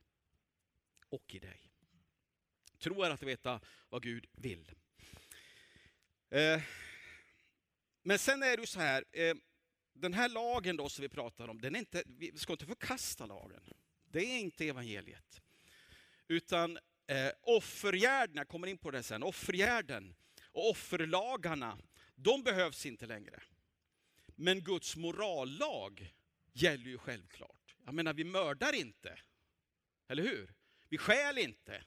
Och 1.09 1.35
i 1.35 1.39
dig. 1.39 1.68
Tro 2.79 3.03
är 3.03 3.09
att 3.09 3.23
veta 3.23 3.59
vad 3.89 4.03
Gud 4.03 4.27
vill. 4.31 4.71
Eh, 6.29 6.61
men 8.03 8.19
sen 8.19 8.43
är 8.43 8.57
det 8.57 8.61
ju 8.61 8.67
så 8.67 8.79
här, 8.79 9.05
eh, 9.11 9.35
den 9.93 10.13
här 10.13 10.29
lagen 10.29 10.77
då 10.77 10.89
som 10.89 11.01
vi 11.01 11.09
pratar 11.09 11.47
om, 11.47 11.61
den 11.61 11.75
är 11.75 11.79
inte, 11.79 12.03
vi 12.05 12.37
ska 12.37 12.53
inte 12.53 12.65
förkasta 12.65 13.25
lagen. 13.25 13.63
Det 14.11 14.19
är 14.19 14.39
inte 14.39 14.67
evangeliet. 14.67 15.41
Utan 16.27 16.77
eh, 17.07 17.31
offergärden, 17.41 18.35
jag 18.35 18.47
kommer 18.47 18.67
in 18.67 18.77
på 18.77 18.91
det 18.91 19.03
sen, 19.03 19.23
offergärden 19.23 20.15
och 20.51 20.69
offerlagarna, 20.69 21.77
de 22.15 22.43
behövs 22.43 22.85
inte 22.85 23.05
längre. 23.05 23.43
Men 24.35 24.63
Guds 24.63 24.95
morallag 24.95 26.13
gäller 26.53 26.85
ju 26.85 26.97
självklart. 26.97 27.75
Jag 27.85 27.93
menar, 27.93 28.13
vi 28.13 28.23
mördar 28.23 28.73
inte. 28.73 29.19
Eller 30.07 30.23
hur? 30.23 30.53
Vi 30.89 30.97
stjäl 30.97 31.37
inte. 31.37 31.83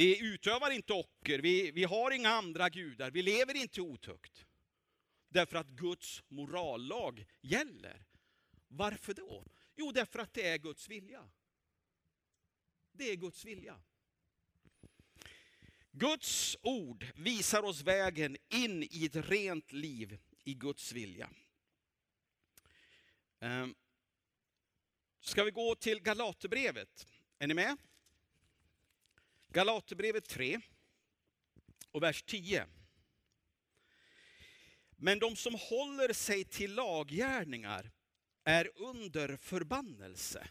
Vi 0.00 0.18
utövar 0.26 0.70
inte 0.70 0.92
ocker, 0.92 1.38
vi, 1.38 1.70
vi 1.70 1.84
har 1.84 2.10
inga 2.10 2.28
andra 2.28 2.68
gudar, 2.68 3.10
vi 3.10 3.22
lever 3.22 3.56
inte 3.56 3.80
otukt. 3.80 4.46
Därför 5.28 5.56
att 5.56 5.66
Guds 5.66 6.22
morallag 6.28 7.26
gäller. 7.40 8.06
Varför 8.68 9.14
då? 9.14 9.46
Jo, 9.76 9.92
därför 9.92 10.18
att 10.18 10.34
det 10.34 10.48
är 10.48 10.58
Guds 10.58 10.88
vilja. 10.88 11.30
Det 12.92 13.10
är 13.10 13.16
Guds 13.16 13.44
vilja. 13.44 13.82
Guds 15.92 16.56
ord 16.62 17.06
visar 17.14 17.62
oss 17.62 17.82
vägen 17.82 18.36
in 18.48 18.82
i 18.82 19.04
ett 19.06 19.16
rent 19.16 19.72
liv 19.72 20.18
i 20.44 20.54
Guds 20.54 20.92
vilja. 20.92 21.30
Ehm, 23.40 23.74
ska 25.20 25.44
vi 25.44 25.50
gå 25.50 25.74
till 25.74 26.00
Galaterbrevet? 26.00 27.06
Är 27.38 27.46
ni 27.46 27.54
med? 27.54 27.76
Galaterbrevet 29.52 30.28
3 30.28 30.60
och 31.90 32.02
vers 32.02 32.22
10. 32.22 32.66
Men 34.96 35.18
de 35.18 35.36
som 35.36 35.54
håller 35.54 36.12
sig 36.12 36.44
till 36.44 36.74
laggärningar 36.74 37.90
är 38.44 38.70
under 38.74 39.36
förbannelse. 39.36 40.48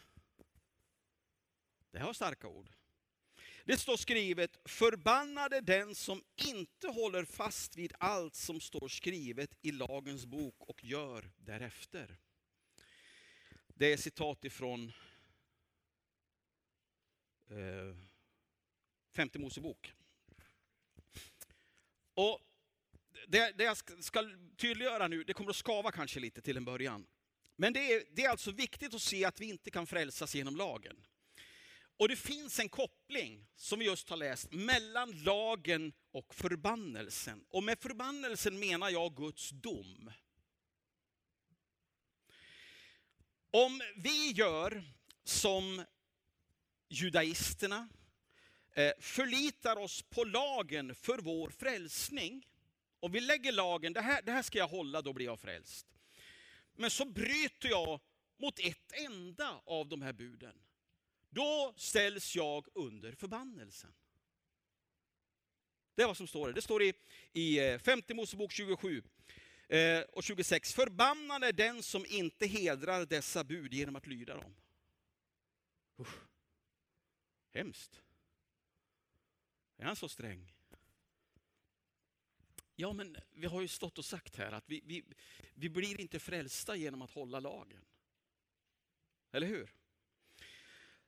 Det 1.91 1.99
här 1.99 2.05
var 2.05 2.13
starka 2.13 2.47
ord. 2.47 2.69
Det 3.65 3.77
står 3.77 3.97
skrivet, 3.97 4.57
förbannade 4.65 5.61
den 5.61 5.95
som 5.95 6.23
inte 6.35 6.87
håller 6.87 7.25
fast 7.25 7.75
vid 7.75 7.93
allt 7.99 8.35
som 8.35 8.61
står 8.61 8.87
skrivet 8.87 9.57
i 9.61 9.71
lagens 9.71 10.25
bok 10.25 10.55
och 10.59 10.83
gör 10.83 11.31
därefter. 11.37 12.17
Det 13.67 13.93
är 13.93 13.97
citat 13.97 14.45
ifrån 14.45 14.91
eh, 17.49 18.08
femte 19.11 19.39
Mosebok. 19.39 19.93
Och 22.13 22.41
det, 23.27 23.57
det 23.57 23.63
jag 23.63 23.77
ska 24.03 24.29
tydliggöra 24.57 25.07
nu, 25.07 25.23
det 25.23 25.33
kommer 25.33 25.49
att 25.49 25.55
skava 25.55 25.91
kanske 25.91 26.19
lite 26.19 26.41
till 26.41 26.57
en 26.57 26.65
början. 26.65 27.07
Men 27.55 27.73
det 27.73 27.93
är, 27.93 28.03
det 28.11 28.25
är 28.25 28.29
alltså 28.29 28.51
viktigt 28.51 28.93
att 28.93 29.01
se 29.01 29.25
att 29.25 29.39
vi 29.41 29.45
inte 29.45 29.71
kan 29.71 29.87
frälsas 29.87 30.35
genom 30.35 30.55
lagen. 30.55 31.05
Och 31.97 32.07
det 32.07 32.15
finns 32.15 32.59
en 32.59 32.69
koppling, 32.69 33.47
som 33.55 33.79
vi 33.79 33.85
just 33.85 34.09
har 34.09 34.17
läst, 34.17 34.51
mellan 34.51 35.23
lagen 35.23 35.93
och 36.11 36.35
förbannelsen. 36.35 37.45
Och 37.49 37.63
med 37.63 37.79
förbannelsen 37.79 38.59
menar 38.59 38.89
jag 38.89 39.15
Guds 39.15 39.49
dom. 39.49 40.11
Om 43.51 43.81
vi 43.95 44.31
gör 44.31 44.83
som 45.23 45.85
judaisterna, 46.89 47.89
Eh, 48.73 48.91
förlitar 48.99 49.75
oss 49.75 50.01
på 50.01 50.23
lagen 50.23 50.95
för 50.95 51.17
vår 51.17 51.49
frälsning, 51.49 52.47
om 52.99 53.11
vi 53.11 53.19
lägger 53.19 53.51
lagen, 53.51 53.93
det 53.93 54.01
här, 54.01 54.21
det 54.21 54.31
här 54.31 54.41
ska 54.41 54.57
jag 54.57 54.67
hålla, 54.67 55.01
då 55.01 55.13
blir 55.13 55.25
jag 55.25 55.39
frälst. 55.39 55.87
Men 56.73 56.89
så 56.89 57.05
bryter 57.05 57.69
jag 57.69 57.99
mot 58.37 58.59
ett 58.59 58.91
enda 58.91 59.61
av 59.65 59.87
de 59.87 60.01
här 60.01 60.13
buden. 60.13 60.55
Då 61.29 61.73
ställs 61.77 62.35
jag 62.35 62.67
under 62.73 63.11
förbannelsen. 63.11 63.93
Det 65.95 66.03
är 66.03 66.07
vad 66.07 66.17
som 66.17 66.27
står 66.27 66.53
Det 66.53 66.61
står 66.61 66.83
i, 66.83 66.93
i 67.33 67.59
eh, 67.59 67.79
5 67.79 68.01
Mosebok 68.13 68.51
27 68.51 69.03
eh, 69.67 70.01
och 70.01 70.23
26. 70.23 70.73
Förbannad 70.73 71.43
är 71.43 71.53
den 71.53 71.83
som 71.83 72.05
inte 72.05 72.47
hedrar 72.47 73.05
dessa 73.05 73.43
bud 73.43 73.73
genom 73.73 73.95
att 73.95 74.07
lyda 74.07 74.35
dem. 74.35 74.55
Usch. 75.99 76.15
Hemskt. 77.53 78.01
Är 79.79 79.85
han 79.85 79.95
så 79.95 80.09
sträng? 80.09 80.53
Ja, 82.75 82.93
men 82.93 83.17
vi 83.31 83.47
har 83.47 83.61
ju 83.61 83.67
stått 83.67 83.97
och 83.97 84.05
sagt 84.05 84.35
här 84.35 84.51
att 84.51 84.63
vi, 84.67 84.81
vi, 84.85 85.03
vi 85.53 85.69
blir 85.69 86.01
inte 86.01 86.19
frälsta 86.19 86.75
genom 86.75 87.01
att 87.01 87.11
hålla 87.11 87.39
lagen. 87.39 87.85
Eller 89.31 89.47
hur? 89.47 89.71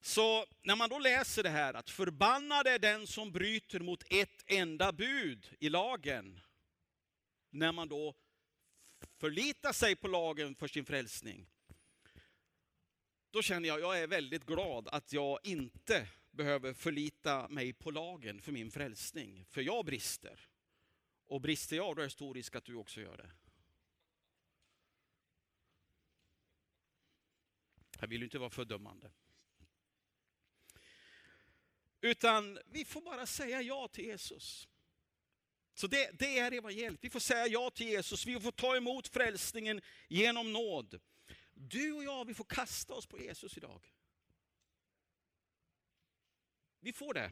Så 0.02 0.46
när 0.62 0.76
man 0.76 0.90
då 0.90 1.00
läser 1.00 1.44
det 1.44 1.50
här 1.50 1.74
att 1.74 1.90
förbannad 1.90 2.68
är 2.68 2.80
den 2.80 3.08
som 3.08 3.32
bryter 3.32 3.80
mot 3.80 4.04
ett 4.10 4.44
enda 4.46 4.92
bud 4.92 5.56
i 5.60 5.70
lagen. 5.70 6.40
När 7.50 7.72
man 7.72 7.90
då 7.90 8.16
förlitar 9.18 9.74
sig 9.74 9.96
på 9.96 10.08
lagen 10.08 10.56
för 10.56 10.68
sin 10.68 10.86
frälsning. 10.86 11.48
Då 13.32 13.42
känner 13.42 13.68
jag, 13.68 13.80
jag 13.80 14.00
är 14.00 14.08
väldigt 14.08 14.46
glad 14.46 14.88
att 14.88 15.14
jag 15.14 15.40
inte 15.44 16.08
behöver 16.32 16.74
förlita 16.74 17.48
mig 17.48 17.74
på 17.74 17.92
lagen 17.92 18.42
för 18.42 18.52
min 18.52 18.72
frälsning. 18.72 19.46
För 19.46 19.62
jag 19.62 19.86
brister. 19.86 20.40
Och 21.26 21.42
brister 21.42 21.76
jag, 21.76 21.96
då 21.96 22.02
är 22.02 22.06
det 22.06 22.12
stor 22.12 22.34
risk 22.34 22.56
att 22.56 22.66
du 22.66 22.76
också 22.76 23.02
gör 23.02 23.18
det. 23.18 23.32
Jag 28.00 28.08
vill 28.08 28.22
ju 28.22 28.26
inte 28.26 28.40
vara 28.40 28.50
fördömande. 28.50 29.12
Utan 32.02 32.60
vi 32.66 32.86
får 32.86 33.02
bara 33.02 33.26
säga 33.26 33.62
ja 33.62 33.88
till 33.88 34.06
Jesus. 34.06 34.68
Så 35.74 35.88
det, 35.88 36.20
det 36.20 36.40
är 36.40 36.52
evangeliet. 36.52 37.04
Vi 37.04 37.10
får 37.10 37.20
säga 37.20 37.48
ja 37.48 37.70
till 37.70 37.88
Jesus, 37.88 38.26
vi 38.26 38.40
får 38.40 38.52
ta 38.52 38.78
emot 38.78 39.08
frälsningen 39.08 39.82
genom 40.08 40.54
nåd. 40.54 41.02
Du 41.54 41.94
och 41.94 42.04
jag, 42.04 42.26
vi 42.26 42.34
får 42.34 42.46
kasta 42.46 42.94
oss 42.94 43.06
på 43.06 43.20
Jesus 43.20 43.58
idag. 43.58 43.82
Vi 46.84 46.94
får 46.94 47.14
det. 47.14 47.32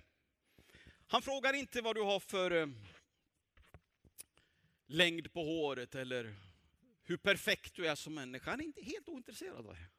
Han 1.07 1.21
frågar 1.21 1.53
inte 1.53 1.81
vad 1.81 1.95
du 1.95 2.01
har 2.01 2.19
för 2.19 2.51
eh, 2.51 2.67
längd 4.85 5.33
på 5.33 5.43
håret 5.43 5.95
eller 5.95 6.35
hur 7.03 7.17
perfekt 7.17 7.75
du 7.75 7.87
är 7.87 7.95
som 7.95 8.13
människa. 8.13 8.51
Han 8.51 8.59
är 8.59 8.65
inte 8.65 8.83
helt 8.83 9.09
ointresserad 9.09 9.67
av 9.67 9.75
det. 9.75 9.89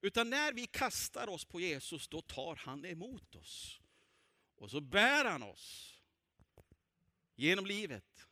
Utan 0.00 0.30
när 0.30 0.52
vi 0.52 0.66
kastar 0.66 1.28
oss 1.28 1.44
på 1.44 1.60
Jesus, 1.60 2.08
då 2.08 2.22
tar 2.22 2.56
han 2.56 2.84
emot 2.84 3.34
oss. 3.34 3.80
Och 4.54 4.70
så 4.70 4.80
bär 4.80 5.24
han 5.24 5.42
oss 5.42 5.98
genom 7.34 7.66
livet. 7.66 8.26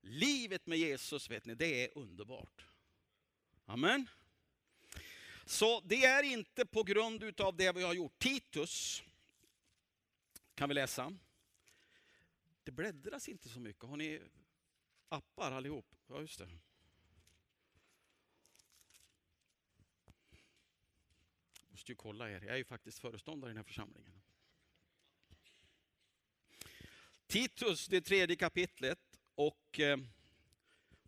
Livet 0.00 0.66
med 0.66 0.78
Jesus, 0.78 1.30
vet 1.30 1.44
ni, 1.44 1.54
det 1.54 1.84
är 1.84 1.98
underbart. 1.98 2.66
Amen. 3.64 4.06
Så 5.48 5.80
det 5.80 6.04
är 6.04 6.22
inte 6.22 6.66
på 6.66 6.82
grund 6.82 7.40
av 7.40 7.56
det 7.56 7.72
vi 7.72 7.82
har 7.82 7.94
gjort. 7.94 8.18
Titus 8.18 9.02
kan 10.54 10.68
vi 10.68 10.74
läsa. 10.74 11.16
Det 12.64 12.72
bläddras 12.72 13.28
inte 13.28 13.48
så 13.48 13.60
mycket. 13.60 13.82
Har 13.82 13.96
ni 13.96 14.22
appar 15.08 15.52
allihop? 15.52 15.96
Ja, 16.06 16.20
just 16.20 16.38
det. 16.38 16.48
Måste 21.68 21.92
ju 21.92 21.96
kolla 21.96 22.30
er. 22.30 22.40
Jag 22.40 22.52
är 22.52 22.56
ju 22.56 22.64
faktiskt 22.64 22.98
föreståndare 22.98 23.50
i 23.50 23.52
den 23.52 23.56
här 23.56 23.64
församlingen. 23.64 24.22
Titus, 27.26 27.86
det 27.86 28.00
tredje 28.00 28.36
kapitlet 28.36 29.20
och 29.34 29.80
eh, 29.80 29.98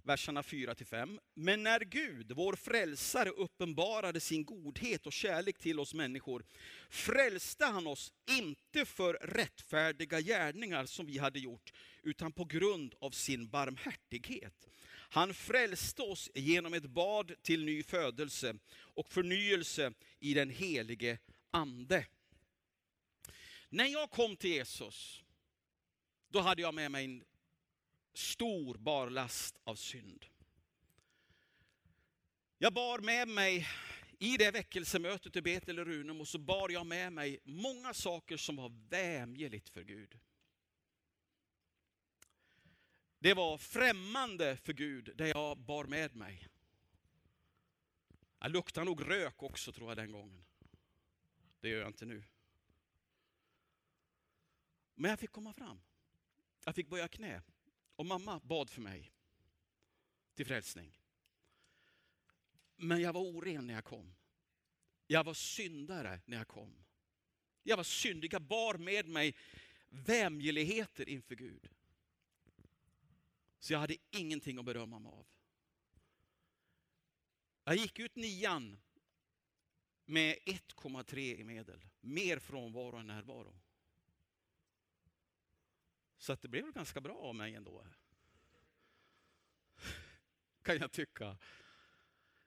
verserna 0.05 0.43
4 0.43 0.75
5. 0.75 1.21
Men 1.35 1.63
när 1.63 1.81
Gud, 1.81 2.33
vår 2.33 2.53
frälsare, 2.53 3.29
uppenbarade 3.31 4.21
sin 4.21 4.45
godhet 4.45 5.07
och 5.07 5.13
kärlek 5.13 5.59
till 5.59 5.81
oss 5.81 5.95
människor, 5.95 6.45
frälste 6.91 7.65
han 7.65 7.87
oss 7.87 8.13
inte 8.31 8.85
för 8.85 9.15
rättfärdiga 9.15 10.21
gärningar 10.21 10.87
som 10.87 11.07
vi 11.07 11.19
hade 11.19 11.39
gjort, 11.39 11.73
utan 12.03 12.33
på 12.33 12.45
grund 12.45 12.95
av 13.01 13.11
sin 13.11 13.49
barmhärtighet. 13.49 14.69
Han 15.13 15.35
frälste 15.35 16.03
oss 16.03 16.31
genom 16.35 16.75
ett 16.75 16.87
bad 16.87 17.33
till 17.43 17.65
ny 17.65 17.83
födelse 17.83 18.55
och 18.71 19.07
förnyelse 19.09 19.93
i 20.21 20.35
den 20.35 20.51
helige 20.51 21.19
Ande. 21.51 22.07
När 23.69 23.87
jag 23.87 24.11
kom 24.11 24.37
till 24.37 24.51
Jesus, 24.51 25.23
då 26.29 26.41
hade 26.41 26.63
jag 26.63 26.75
med 26.75 26.91
mig 26.91 27.05
en 27.05 27.25
stor 28.13 28.75
barlast 28.75 29.59
av 29.65 29.75
synd. 29.75 30.27
Jag 32.59 32.73
bar 32.73 32.99
med 32.99 33.29
mig, 33.29 33.69
i 34.19 34.37
det 34.37 34.51
väckelsemötet 34.51 35.37
i 35.37 35.43
Betel 35.43 35.79
och 35.79 35.87
Runum, 35.87 36.21
och 36.21 36.29
så 36.29 36.39
bar 36.39 36.69
jag 36.69 36.87
med 36.87 37.13
mig 37.13 37.41
många 37.45 37.95
saker 37.95 38.37
som 38.37 38.57
var 38.57 38.73
vämjeligt 38.89 39.69
för 39.69 39.83
Gud. 39.83 40.19
Det 43.19 43.35
var 43.35 43.59
främmande 43.59 44.57
för 44.57 44.73
Gud, 44.73 45.13
det 45.17 45.29
jag 45.29 45.59
bar 45.59 45.85
med 45.85 46.17
mig. 46.17 46.49
Jag 48.39 48.51
luktade 48.51 48.85
nog 48.85 49.11
rök 49.11 49.43
också 49.43 49.73
tror 49.73 49.91
jag 49.91 49.97
den 49.97 50.13
gången. 50.13 50.45
Det 51.61 51.69
gör 51.69 51.81
jag 51.81 51.89
inte 51.89 52.07
nu. 52.07 52.25
Men 54.95 55.11
jag 55.11 55.19
fick 55.19 55.33
komma 55.33 55.53
fram. 55.53 55.83
Jag 56.65 56.75
fick 56.75 56.89
böja 56.89 57.09
knä. 57.09 57.43
Och 58.01 58.07
mamma 58.07 58.41
bad 58.41 58.71
för 58.71 58.81
mig 58.81 59.13
till 60.35 60.47
frälsning. 60.47 60.99
Men 62.77 63.01
jag 63.01 63.13
var 63.13 63.21
oren 63.21 63.67
när 63.67 63.75
jag 63.75 63.85
kom. 63.85 64.15
Jag 65.07 65.25
var 65.25 65.35
syndare 65.35 66.21
när 66.25 66.37
jag 66.37 66.49
kom. 66.49 66.85
Jag 67.63 67.77
var 67.77 67.85
syndig, 67.85 68.35
jag 68.35 68.43
bar 68.43 68.75
med 68.75 69.09
mig 69.09 69.35
vämjeligheter 69.89 71.09
inför 71.09 71.35
Gud. 71.35 71.69
Så 73.59 73.73
jag 73.73 73.81
hade 73.81 73.97
ingenting 74.11 74.59
att 74.59 74.65
berömma 74.65 74.99
mig 74.99 75.13
av. 75.13 75.27
Jag 77.65 77.77
gick 77.77 77.99
ut 77.99 78.17
nian 78.17 78.79
med 80.05 80.37
1,3 80.37 81.19
i 81.19 81.45
medel. 81.45 81.85
Mer 82.01 82.39
frånvaro 82.39 82.97
än 82.97 83.07
närvaro. 83.07 83.61
Så 86.21 86.33
att 86.33 86.43
det 86.43 86.49
blev 86.49 86.73
ganska 86.73 87.01
bra 87.01 87.17
av 87.17 87.35
mig 87.35 87.55
ändå. 87.55 87.87
Kan 90.63 90.79
jag 90.79 90.93
tycka. 90.93 91.37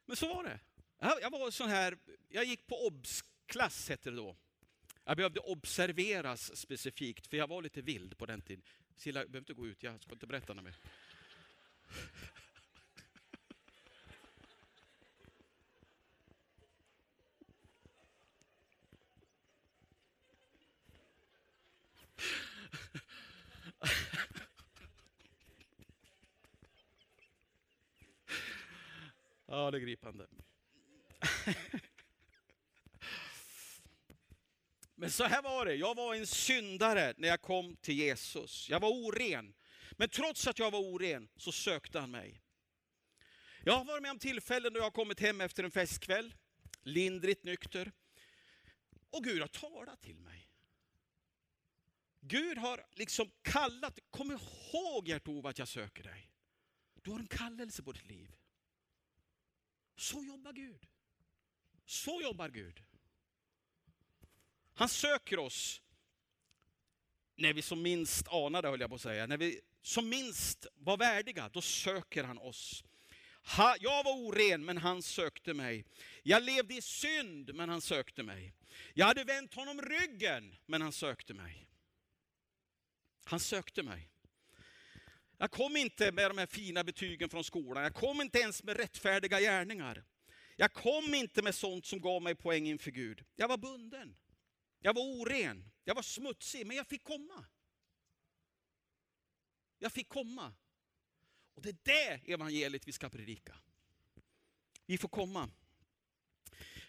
Men 0.06 0.16
så 0.16 0.34
var 0.34 0.44
det. 0.44 0.60
Jag 1.00 1.32
var 1.32 1.52
sån 1.52 1.70
här, 1.70 1.98
jag 2.30 2.46
gick 2.46 2.68
på 2.68 2.88
obs-klass 2.88 3.90
hette 3.90 4.10
det 4.10 4.16
då. 4.16 4.38
Jag 5.04 5.18
behövde 5.18 5.40
observeras 5.40 6.58
specifikt, 6.58 7.28
för 7.28 7.38
jag 7.38 7.48
var 7.48 7.62
lite 7.62 7.82
vild 7.82 8.18
på 8.18 8.26
den 8.26 8.42
tiden. 8.42 8.64
Silla, 8.96 9.20
du 9.20 9.28
behöver 9.28 9.40
inte 9.40 9.54
gå 9.54 9.68
ut, 9.68 9.84
jag 9.84 10.02
ska 10.02 10.14
inte 10.14 10.28
berätta 10.28 10.54
något 10.54 10.64
mer. 10.64 10.76
Ja, 29.54 29.72
det 29.72 29.78
är 29.78 29.80
gripande. 29.80 30.28
Men 34.96 35.12
så 35.12 35.24
här 35.24 35.42
var 35.42 35.66
det, 35.66 35.76
jag 35.76 35.96
var 35.96 36.16
en 36.16 36.28
syndare 36.28 37.14
när 37.18 37.28
jag 37.28 37.42
kom 37.42 37.76
till 37.76 37.96
Jesus. 37.96 38.70
Jag 38.70 38.80
var 38.80 38.90
oren. 38.90 39.54
Men 39.92 40.10
trots 40.10 40.48
att 40.48 40.60
jag 40.60 40.72
var 40.72 40.80
oren 40.80 41.30
så 41.38 41.52
sökte 41.52 42.00
han 42.00 42.12
mig. 42.12 42.42
Jag 43.64 43.74
har 43.74 43.86
varit 43.86 44.02
med 44.02 44.12
om 44.12 44.20
tillfällen 44.20 44.74
då 44.74 44.80
jag 44.80 44.84
har 44.84 44.92
kommit 44.92 45.20
hem 45.20 45.42
efter 45.42 45.64
en 45.64 45.72
festkväll, 45.72 46.34
lindrigt 46.84 47.44
nykter. 47.44 47.92
Och 49.10 49.24
Gud 49.24 49.42
har 49.42 49.48
talat 49.48 50.02
till 50.02 50.20
mig. 50.20 50.50
Gud 52.20 52.58
har 52.58 52.86
liksom 52.92 53.32
kallat, 53.42 54.00
kom 54.10 54.32
ihåg 54.32 55.08
Gert-Ove 55.08 55.50
att 55.50 55.60
jag 55.60 55.68
söker 55.68 56.04
dig. 56.04 56.30
Du 57.02 57.12
har 57.12 57.20
en 57.20 57.28
kallelse 57.28 57.84
på 57.84 57.92
ditt 57.92 58.08
liv. 58.08 58.36
Så 59.96 60.24
jobbar 60.24 60.54
Gud. 60.54 60.88
Så 61.86 62.22
jobbar 62.22 62.50
Gud. 62.50 62.84
Han 64.74 64.90
söker 64.90 65.40
oss 65.40 65.82
när 67.36 67.54
vi 67.54 67.62
som 67.62 67.82
minst 67.82 68.28
anade, 68.28 68.68
höll 68.68 68.82
jag 68.82 68.90
på 68.90 68.96
att 68.96 69.02
säga. 69.02 69.28
När 69.28 69.38
vi 69.38 69.62
som 69.82 70.10
minst 70.10 70.68
var 70.76 70.98
värdiga, 70.98 71.50
då 71.50 71.62
söker 71.62 72.24
han 72.24 72.38
oss. 72.38 72.84
Jag 73.80 74.04
var 74.04 74.12
oren, 74.12 74.66
men 74.66 74.78
han 74.78 75.02
sökte 75.02 75.54
mig. 75.54 75.86
Jag 76.24 76.44
levde 76.44 76.74
i 76.74 76.82
synd, 76.82 77.56
men 77.56 77.70
han 77.70 77.82
sökte 77.82 78.24
mig. 78.24 78.54
Jag 78.94 79.06
hade 79.06 79.24
vänt 79.24 79.54
honom 79.54 79.82
ryggen, 79.82 80.56
men 80.66 80.82
han 80.82 80.92
sökte 80.92 81.34
mig. 81.34 81.68
Han 83.24 83.40
sökte 83.40 83.84
mig. 83.84 84.10
Jag 85.44 85.52
kom 85.52 85.78
inte 85.78 86.12
med 86.12 86.30
de 86.30 86.38
här 86.38 86.46
fina 86.46 86.84
betygen 86.84 87.30
från 87.30 87.44
skolan. 87.44 87.84
Jag 87.84 87.94
kom 87.94 88.22
inte 88.22 88.40
ens 88.40 88.64
med 88.64 88.78
rättfärdiga 88.78 89.40
gärningar. 89.40 90.04
Jag 90.56 90.74
kom 90.74 91.14
inte 91.14 91.42
med 91.42 91.56
sånt 91.56 91.86
som 91.86 92.02
gav 92.02 92.22
mig 92.22 92.36
poäng 92.36 92.68
inför 92.68 92.92
Gud. 92.92 93.26
Jag 93.36 93.48
var 93.48 93.58
bunden. 93.58 94.16
Jag 94.80 94.94
var 94.94 95.02
oren, 95.02 95.72
jag 95.84 95.96
var 95.96 96.02
smutsig, 96.02 96.68
men 96.68 96.78
jag 96.78 96.88
fick 96.88 97.04
komma. 97.04 97.46
Jag 99.80 99.92
fick 99.92 100.10
komma. 100.10 100.54
Och 101.54 101.62
det 101.62 101.70
är 101.70 101.78
det 101.84 102.34
evangeliet 102.34 102.88
vi 102.88 102.92
ska 102.92 103.10
predika. 103.10 103.56
Vi 104.86 104.98
får 104.98 105.10
komma. 105.10 105.50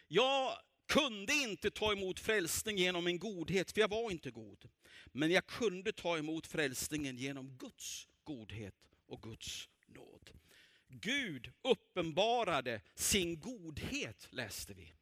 Jag 0.09 0.59
kunde 0.87 1.33
inte 1.33 1.71
ta 1.71 1.93
emot 1.93 2.21
frälsning 2.21 2.79
genom 2.79 3.05
min 3.05 3.19
godhet, 3.19 3.73
för 3.73 3.81
jag 3.81 3.89
var 3.89 4.11
inte 4.11 4.31
god. 4.31 4.71
Men 5.13 5.31
jag 5.31 5.47
kunde 5.47 5.93
ta 5.93 6.19
emot 6.19 6.47
frälsningen 6.47 7.17
genom 7.17 7.57
Guds 7.57 8.09
godhet 8.25 8.75
och 9.07 9.23
Guds 9.23 9.69
nåd. 9.87 10.31
Gud 10.89 11.53
uppenbarade 11.63 12.81
sin 12.95 13.41
godhet, 13.41 14.29
läste 14.31 14.75
vi. 14.75 14.93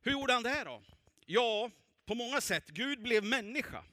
Hur 0.00 0.12
gjorde 0.12 0.32
han 0.32 0.42
det 0.42 0.64
då? 0.64 0.82
Ja, 1.26 1.70
på 2.06 2.14
många 2.14 2.40
sätt. 2.40 2.68
Gud 2.68 3.02
blev 3.02 3.24
människa. 3.24 3.84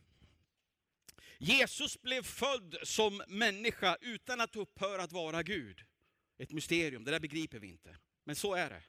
Jesus 1.38 2.02
blev 2.02 2.24
född 2.24 2.78
som 2.84 3.24
människa 3.28 3.98
utan 4.02 4.41
att 4.41 4.56
upphöra 4.56 5.04
att 5.04 5.12
vara 5.12 5.43
Gud. 5.43 5.86
Ett 6.38 6.52
mysterium, 6.52 7.04
det 7.04 7.12
där 7.12 7.19
begriper 7.19 7.60
vi 7.60 7.67
inte. 7.67 7.98
Men 8.24 8.36
så 8.36 8.54
är 8.56 8.69
det. 8.69 8.82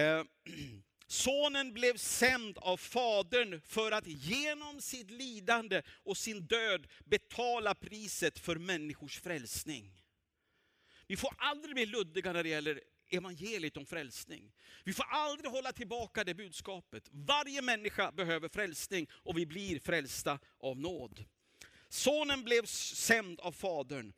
Eh, 0.00 0.24
sonen 1.12 1.72
blev 1.72 1.96
sänd 1.96 2.58
av 2.58 2.76
Fadern 2.76 3.60
för 3.60 3.92
att 3.92 4.06
genom 4.06 4.80
sitt 4.80 5.10
lidande 5.10 5.82
och 6.04 6.16
sin 6.16 6.46
död 6.46 6.86
betala 7.04 7.74
priset 7.74 8.38
för 8.38 8.56
människors 8.56 9.20
frälsning. 9.20 10.02
Vi 11.06 11.16
får 11.16 11.34
aldrig 11.38 11.74
bli 11.74 11.86
luddiga 11.86 12.32
när 12.32 12.42
det 12.42 12.48
gäller 12.48 12.80
evangeliet 13.10 13.76
om 13.76 13.86
frälsning. 13.86 14.52
Vi 14.84 14.92
får 14.92 15.06
aldrig 15.08 15.50
hålla 15.50 15.72
tillbaka 15.72 16.24
det 16.24 16.34
budskapet. 16.34 17.08
Varje 17.10 17.62
människa 17.62 18.12
behöver 18.12 18.48
frälsning 18.48 19.06
och 19.12 19.38
vi 19.38 19.46
blir 19.46 19.80
frälsta 19.80 20.38
av 20.60 20.80
nåd. 20.80 21.24
Sonen 21.88 22.44
blev 22.44 22.66
sänd 22.66 23.40
av 23.40 23.52
Fadern 23.52 24.12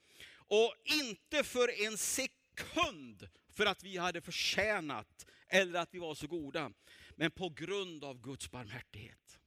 och 0.48 0.74
inte 0.84 1.44
för 1.44 1.86
en 1.86 1.98
sekund 1.98 3.28
för 3.50 3.66
att 3.66 3.82
vi 3.82 3.96
hade 3.96 4.20
förtjänat 4.20 5.26
eller 5.54 5.80
att 5.80 5.94
vi 5.94 5.98
var 5.98 6.14
så 6.14 6.26
goda, 6.26 6.72
men 7.16 7.30
på 7.30 7.48
grund 7.48 8.04
av 8.04 8.20
Guds 8.20 8.50
barmhärtighet. 8.50 9.38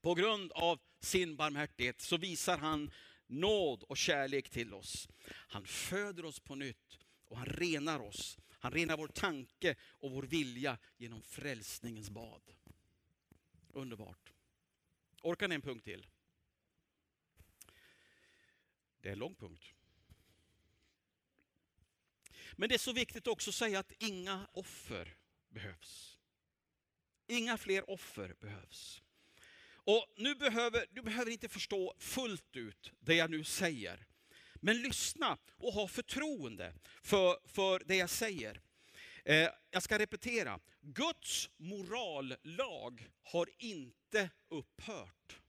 På 0.00 0.14
grund 0.14 0.52
av 0.52 0.80
sin 1.00 1.36
barmhärtighet 1.36 2.00
så 2.00 2.16
visar 2.16 2.58
han 2.58 2.90
nåd 3.26 3.82
och 3.82 3.96
kärlek 3.96 4.50
till 4.50 4.74
oss. 4.74 5.08
Han 5.26 5.66
föder 5.66 6.24
oss 6.24 6.40
på 6.40 6.54
nytt 6.54 6.98
och 7.28 7.36
han 7.36 7.46
renar 7.46 8.00
oss. 8.00 8.38
Han 8.48 8.72
renar 8.72 8.96
vår 8.96 9.08
tanke 9.08 9.76
och 9.82 10.10
vår 10.10 10.22
vilja 10.22 10.78
genom 10.96 11.22
frälsningens 11.22 12.10
bad. 12.10 12.42
Underbart. 13.72 14.32
Orkar 15.22 15.48
ni 15.48 15.54
en 15.54 15.62
punkt 15.62 15.84
till? 15.84 16.06
Det 19.00 19.08
är 19.08 19.12
en 19.12 19.18
lång 19.18 19.34
punkt. 19.34 19.74
Men 22.56 22.68
det 22.68 22.74
är 22.74 22.78
så 22.78 22.92
viktigt 22.92 23.26
också 23.26 23.50
att 23.50 23.54
säga 23.54 23.78
att 23.78 23.92
inga 23.98 24.46
offer 24.52 25.16
behövs. 25.48 26.18
Inga 27.28 27.58
fler 27.58 27.90
offer 27.90 28.34
behövs. 28.40 29.02
Och 29.72 30.06
nu 30.16 30.34
behöver, 30.34 30.86
du 30.90 31.02
behöver 31.02 31.30
inte 31.30 31.48
förstå 31.48 31.94
fullt 31.98 32.56
ut 32.56 32.92
det 33.00 33.14
jag 33.14 33.30
nu 33.30 33.44
säger. 33.44 34.06
Men 34.54 34.82
lyssna 34.82 35.38
och 35.56 35.72
ha 35.72 35.88
förtroende 35.88 36.74
för, 37.02 37.48
för 37.48 37.82
det 37.86 37.96
jag 37.96 38.10
säger. 38.10 38.60
Eh, 39.24 39.48
jag 39.70 39.82
ska 39.82 39.98
repetera. 39.98 40.60
Guds 40.80 41.50
morallag 41.56 43.08
har 43.22 43.50
inte 43.58 44.30
upphört. 44.48 45.39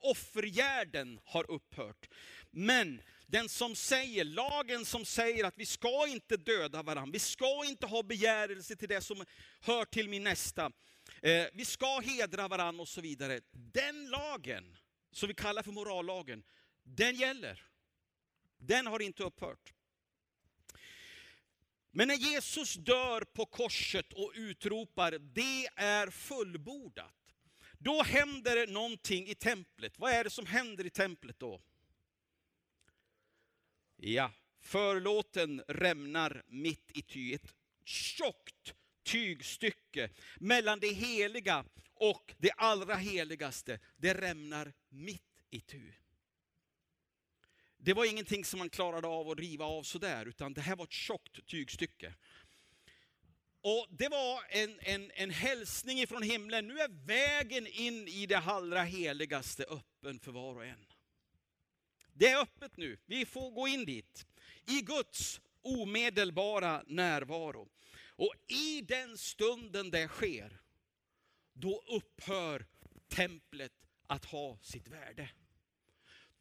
Offergärden 0.00 1.20
har 1.24 1.50
upphört. 1.50 2.08
Men 2.50 3.02
den 3.26 3.48
som 3.48 3.74
säger, 3.74 4.24
lagen 4.24 4.84
som 4.84 5.04
säger 5.04 5.44
att 5.44 5.58
vi 5.58 5.66
ska 5.66 6.06
inte 6.08 6.36
döda 6.36 6.82
varandra, 6.82 7.12
vi 7.12 7.18
ska 7.18 7.64
inte 7.64 7.86
ha 7.86 8.02
begärelse 8.02 8.76
till 8.76 8.88
det 8.88 9.00
som 9.00 9.24
hör 9.60 9.84
till 9.84 10.08
min 10.08 10.24
nästa, 10.24 10.72
eh, 11.22 11.46
vi 11.52 11.64
ska 11.64 12.00
hedra 12.00 12.48
varandra 12.48 12.82
och 12.82 12.88
så 12.88 13.00
vidare. 13.00 13.40
Den 13.52 14.10
lagen, 14.10 14.76
som 15.12 15.28
vi 15.28 15.34
kallar 15.34 15.62
för 15.62 15.72
morallagen, 15.72 16.42
den 16.82 17.16
gäller. 17.16 17.66
Den 18.58 18.86
har 18.86 19.02
inte 19.02 19.22
upphört. 19.22 19.72
Men 21.90 22.08
när 22.08 22.14
Jesus 22.14 22.74
dör 22.74 23.20
på 23.20 23.46
korset 23.46 24.12
och 24.12 24.32
utropar, 24.34 25.12
det 25.18 25.68
är 25.76 26.10
fullbordat. 26.10 27.19
Då 27.82 28.02
händer 28.02 28.56
det 28.56 28.72
någonting 28.72 29.26
i 29.26 29.34
templet. 29.34 29.98
Vad 29.98 30.12
är 30.12 30.24
det 30.24 30.30
som 30.30 30.46
händer 30.46 30.86
i 30.86 30.90
templet 30.90 31.38
då? 31.38 31.60
Ja, 33.96 34.32
förlåten 34.60 35.62
rämnar 35.68 36.42
mitt 36.46 36.90
i 36.94 37.02
ty. 37.02 37.34
Ett 37.34 37.54
tjockt 37.84 38.74
tygstycke 39.02 40.10
mellan 40.36 40.80
det 40.80 40.92
heliga 40.92 41.64
och 41.94 42.34
det 42.38 42.50
allra 42.50 42.94
heligaste. 42.94 43.78
Det 43.96 44.14
rämnar 44.14 44.72
mitt 44.88 45.44
i 45.50 45.60
tu. 45.60 45.92
Det 47.76 47.94
var 47.94 48.04
ingenting 48.04 48.44
som 48.44 48.58
man 48.58 48.70
klarade 48.70 49.08
av 49.08 49.30
att 49.30 49.38
riva 49.38 49.64
av 49.64 49.82
sådär, 49.82 50.26
utan 50.26 50.54
det 50.54 50.60
här 50.60 50.76
var 50.76 50.84
ett 50.84 50.92
tjockt 50.92 51.46
tygstycke. 51.46 52.14
Och 53.62 53.86
det 53.90 54.08
var 54.08 54.44
en, 54.48 54.78
en, 54.80 55.10
en 55.14 55.30
hälsning 55.30 56.00
ifrån 56.00 56.22
himlen. 56.22 56.68
Nu 56.68 56.78
är 56.78 57.06
vägen 57.06 57.66
in 57.66 58.08
i 58.08 58.26
det 58.26 58.38
allra 58.38 58.82
heligaste 58.82 59.64
öppen 59.64 60.20
för 60.20 60.32
var 60.32 60.54
och 60.54 60.64
en. 60.64 60.86
Det 62.12 62.28
är 62.28 62.42
öppet 62.42 62.76
nu, 62.76 62.98
vi 63.06 63.26
får 63.26 63.50
gå 63.50 63.68
in 63.68 63.84
dit. 63.84 64.26
I 64.66 64.80
Guds 64.80 65.40
omedelbara 65.62 66.84
närvaro. 66.86 67.68
Och 68.06 68.34
i 68.46 68.80
den 68.80 69.18
stunden 69.18 69.90
det 69.90 70.08
sker, 70.08 70.60
då 71.52 71.82
upphör 71.86 72.66
templet 73.08 73.72
att 74.06 74.24
ha 74.24 74.58
sitt 74.62 74.88
värde. 74.88 75.30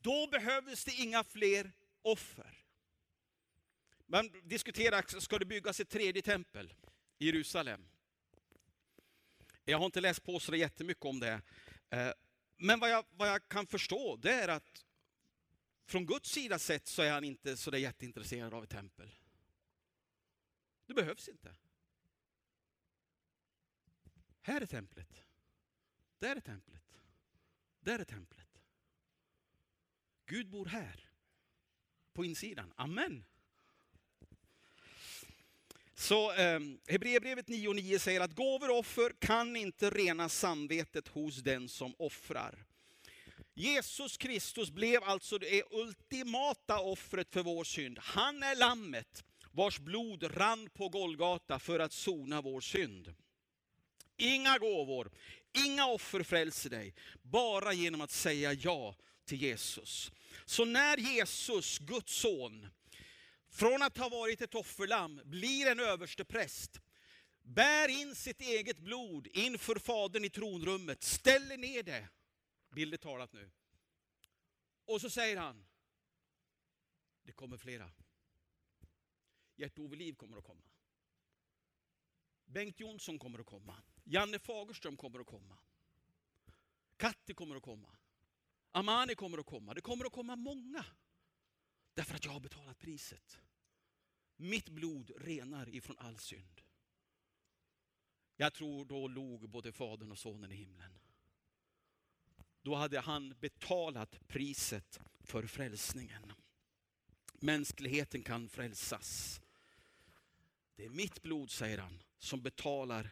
Då 0.02 0.28
behövdes 0.28 0.86
det 0.86 0.92
inga 0.92 1.24
fler 1.24 1.72
offer. 2.02 2.58
Man 4.06 4.32
diskuterar, 4.44 5.20
ska 5.20 5.40
det 5.40 5.46
byggas 5.46 5.80
ett 5.80 5.90
tredje 5.90 6.22
tempel 6.22 6.74
Jerusalem? 7.20 7.86
Jag 9.66 9.78
har 9.78 9.86
inte 9.86 10.02
läst 10.02 10.24
på 10.24 10.40
så 10.40 10.56
jättemycket 10.56 11.06
om 11.06 11.20
det. 11.20 11.42
Eh, 11.90 12.12
men 12.58 12.80
vad 12.80 12.90
jag, 12.90 13.06
vad 13.10 13.30
jag 13.30 13.48
kan 13.48 13.68
förstå, 13.68 14.18
det 14.18 14.32
är 14.34 14.48
att 14.48 14.86
från 15.86 16.06
Guds 16.06 16.30
sida 16.30 16.60
sett 16.60 16.88
så 16.88 17.02
är 17.02 17.12
han 17.12 17.24
inte 17.24 17.58
så 17.58 17.78
jätteintresserad 17.78 18.54
av 18.54 18.64
ett 18.64 18.70
tempel. 18.70 19.16
Det 20.86 20.94
behövs 20.94 21.28
inte. 21.28 21.56
Här 24.42 24.62
är 24.62 24.66
templet. 24.66 25.24
Där 26.20 26.36
är 26.36 26.42
templet. 26.42 27.00
Där 27.80 28.00
är 28.00 28.06
templet. 28.06 28.62
Gud 30.26 30.50
bor 30.50 30.66
här. 30.66 31.10
På 32.14 32.26
insidan. 32.26 32.74
Amen. 32.76 33.26
Så 36.00 36.32
eh, 36.32 36.60
Hebreerbrevet 36.88 37.48
9.9 37.48 37.98
säger 37.98 38.22
att 38.22 38.36
gåvor 38.36 38.70
och 38.70 38.78
offer 38.78 39.14
kan 39.20 39.56
inte 39.56 39.90
rena 39.90 40.30
samvetet 40.30 41.08
hos 41.08 41.38
den 41.38 41.70
som 41.70 41.94
offrar. 41.98 42.66
Jesus 43.54 44.18
Kristus 44.18 44.72
blev 44.72 45.04
alltså 45.04 45.38
det 45.38 45.64
ultimata 45.72 46.80
offret 46.80 47.34
för 47.34 47.44
vår 47.44 47.64
synd. 47.64 48.00
Han 48.02 48.44
är 48.44 48.56
lammet 48.56 49.24
vars 49.52 49.80
blod 49.80 50.38
rann 50.38 50.70
på 50.70 50.90
Golgata 50.90 51.60
för 51.60 51.80
att 51.80 51.94
sona 51.94 52.42
vår 52.42 52.62
synd. 52.62 53.14
Inga 54.18 54.58
gåvor, 54.58 55.12
inga 55.66 55.86
offer 55.86 56.24
frälser 56.24 56.70
dig, 56.70 56.94
bara 57.22 57.74
genom 57.74 58.02
att 58.02 58.12
säga 58.12 58.54
ja 58.54 58.96
till 59.26 59.42
Jesus. 59.42 60.12
Så 60.46 60.66
när 60.66 60.98
Jesus, 60.98 61.80
Guds 61.80 62.14
son, 62.14 62.68
från 63.50 63.82
att 63.82 63.98
ha 63.98 64.10
varit 64.10 64.42
ett 64.42 64.56
offerlamm 64.56 65.22
blir 65.26 65.68
en 65.68 65.80
överste 65.80 66.26
präst, 66.26 66.82
bär 67.42 67.88
in 67.88 68.16
sitt 68.16 68.42
eget 68.42 68.80
blod 68.80 69.28
inför 69.28 69.76
Fadern 69.76 70.26
i 70.26 70.30
tronrummet, 70.30 71.04
ställer 71.04 71.58
ner 71.58 71.84
det, 71.84 72.10
billigt 72.70 73.02
talat 73.02 73.34
nu. 73.34 73.52
Och 74.86 75.02
så 75.02 75.10
säger 75.10 75.38
han, 75.38 75.66
det 77.24 77.32
kommer 77.32 77.58
flera. 77.58 77.92
Gert-Ove 79.56 79.96
Liv 79.96 80.14
kommer 80.14 80.38
att 80.38 80.44
komma. 80.44 80.66
Bengt 82.46 82.80
Jonsson 82.80 83.20
kommer 83.20 83.40
att 83.40 83.46
komma. 83.46 83.76
Janne 84.04 84.40
Fagerström 84.40 84.98
kommer 84.98 85.20
att 85.20 85.28
komma. 85.28 85.58
Katti 86.98 87.34
kommer 87.34 87.56
att 87.56 87.64
komma. 87.64 87.90
Amani 88.72 89.16
kommer 89.16 89.38
att 89.38 89.46
komma. 89.46 89.74
Det 89.74 89.82
kommer 89.82 90.06
att 90.06 90.12
komma 90.12 90.36
många. 90.36 90.86
Därför 92.00 92.16
att 92.16 92.26
jag 92.26 92.32
har 92.32 92.40
betalat 92.40 92.80
priset. 92.80 93.40
Mitt 94.38 94.70
blod 94.70 95.12
renar 95.18 95.70
ifrån 95.76 95.98
all 96.00 96.18
synd. 96.18 96.62
Jag 98.36 98.54
tror 98.54 98.86
då 98.86 99.08
log 99.08 99.50
både 99.50 99.72
Fadern 99.72 100.12
och 100.12 100.20
Sonen 100.20 100.52
i 100.52 100.56
himlen. 100.56 101.00
Då 102.62 102.76
hade 102.76 103.00
han 103.00 103.36
betalat 103.40 104.28
priset 104.28 105.00
för 105.20 105.48
frälsningen. 105.48 106.34
Mänskligheten 107.34 108.24
kan 108.24 108.50
frälsas. 108.50 109.42
Det 110.76 110.86
är 110.86 110.90
mitt 110.90 111.22
blod, 111.22 111.52
säger 111.52 111.78
han, 111.78 112.04
som 112.18 112.42
betalar 112.42 113.10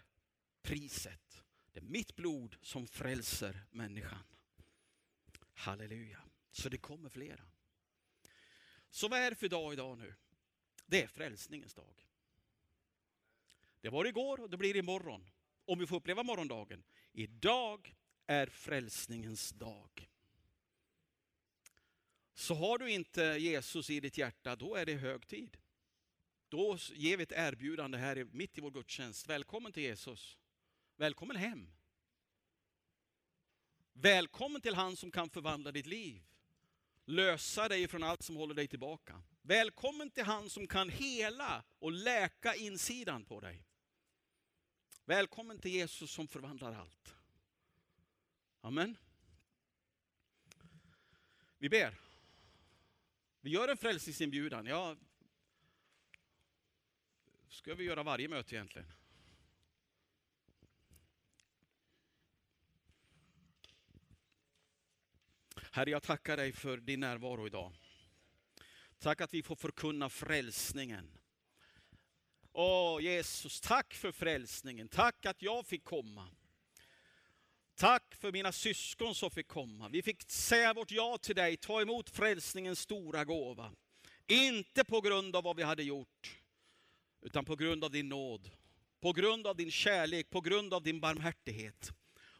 priset. 0.61 1.43
Det 1.71 1.79
är 1.79 1.83
mitt 1.83 2.15
blod 2.15 2.55
som 2.61 2.87
frälser 2.87 3.65
människan. 3.71 4.23
Halleluja. 5.53 6.21
Så 6.51 6.69
det 6.69 6.77
kommer 6.77 7.09
flera. 7.09 7.43
Så 8.89 9.07
vad 9.07 9.19
är 9.19 9.29
det 9.29 9.35
för 9.35 9.49
dag 9.49 9.73
idag 9.73 9.97
nu? 9.97 10.15
Det 10.85 11.03
är 11.03 11.07
frälsningens 11.07 11.73
dag. 11.73 12.07
Det 13.81 13.89
var 13.89 14.05
igår 14.05 14.39
och 14.39 14.49
det 14.49 14.57
blir 14.57 14.75
imorgon. 14.75 15.29
Om 15.65 15.79
vi 15.79 15.87
får 15.87 15.95
uppleva 15.95 16.23
morgondagen. 16.23 16.83
Idag 17.11 17.95
är 18.27 18.47
frälsningens 18.47 19.49
dag. 19.49 20.09
Så 22.33 22.53
har 22.53 22.77
du 22.77 22.91
inte 22.91 23.21
Jesus 23.21 23.89
i 23.89 23.99
ditt 23.99 24.17
hjärta, 24.17 24.55
då 24.55 24.75
är 24.75 24.85
det 24.85 24.93
hög 24.93 25.27
tid. 25.27 25.57
Då 26.49 26.77
ger 26.93 27.17
vi 27.17 27.23
ett 27.23 27.31
erbjudande 27.31 27.97
här 27.97 28.27
mitt 28.31 28.57
i 28.57 28.61
vår 28.61 28.71
gudstjänst. 28.71 29.27
Välkommen 29.27 29.71
till 29.71 29.83
Jesus. 29.83 30.37
Välkommen 30.95 31.35
hem. 31.35 31.71
Välkommen 33.93 34.61
till 34.61 34.75
han 34.75 34.95
som 34.95 35.11
kan 35.11 35.29
förvandla 35.29 35.71
ditt 35.71 35.85
liv. 35.85 36.23
Lösa 37.09 37.67
dig 37.67 37.87
från 37.87 38.03
allt 38.03 38.23
som 38.23 38.35
håller 38.35 38.53
dig 38.53 38.67
tillbaka. 38.67 39.21
Välkommen 39.41 40.09
till 40.09 40.23
han 40.23 40.49
som 40.49 40.67
kan 40.67 40.89
hela 40.89 41.63
och 41.79 41.91
läka 41.91 42.55
insidan 42.55 43.25
på 43.25 43.39
dig. 43.39 43.63
Välkommen 45.05 45.59
till 45.59 45.71
Jesus 45.71 46.11
som 46.11 46.27
förvandlar 46.27 46.73
allt. 46.73 47.15
Amen. 48.61 48.97
Vi 51.57 51.69
ber. 51.69 51.95
Vi 53.41 53.49
gör 53.49 53.67
en 53.67 53.77
frälsningsinbjudan. 53.77 54.65
Ja, 54.65 54.95
ska 57.49 57.75
vi 57.75 57.83
göra 57.83 58.03
varje 58.03 58.27
möte 58.27 58.55
egentligen. 58.55 58.93
Herre, 65.77 65.89
jag 65.91 66.03
tackar 66.03 66.37
dig 66.37 66.51
för 66.51 66.77
din 66.77 66.99
närvaro 66.99 67.47
idag. 67.47 67.71
Tack 68.99 69.21
att 69.21 69.33
vi 69.33 69.43
får 69.43 69.55
förkunna 69.55 70.09
frälsningen. 70.09 71.11
Åh 72.51 73.01
Jesus, 73.01 73.61
tack 73.61 73.93
för 73.93 74.11
frälsningen. 74.11 74.87
Tack 74.87 75.25
att 75.25 75.41
jag 75.41 75.65
fick 75.65 75.83
komma. 75.83 76.27
Tack 77.75 78.15
för 78.15 78.31
mina 78.31 78.51
syskon 78.51 79.15
som 79.15 79.31
fick 79.31 79.47
komma. 79.47 79.89
Vi 79.89 80.01
fick 80.01 80.31
säga 80.31 80.73
vårt 80.73 80.91
ja 80.91 81.17
till 81.17 81.35
dig, 81.35 81.57
ta 81.57 81.81
emot 81.81 82.09
frälsningens 82.09 82.79
stora 82.79 83.25
gåva. 83.25 83.71
Inte 84.27 84.83
på 84.83 85.01
grund 85.01 85.35
av 85.35 85.43
vad 85.43 85.55
vi 85.55 85.63
hade 85.63 85.83
gjort, 85.83 86.39
utan 87.21 87.45
på 87.45 87.55
grund 87.55 87.83
av 87.83 87.91
din 87.91 88.09
nåd. 88.09 88.51
På 88.99 89.13
grund 89.13 89.47
av 89.47 89.55
din 89.55 89.71
kärlek, 89.71 90.29
på 90.29 90.41
grund 90.41 90.73
av 90.73 90.83
din 90.83 90.99
barmhärtighet. 90.99 91.91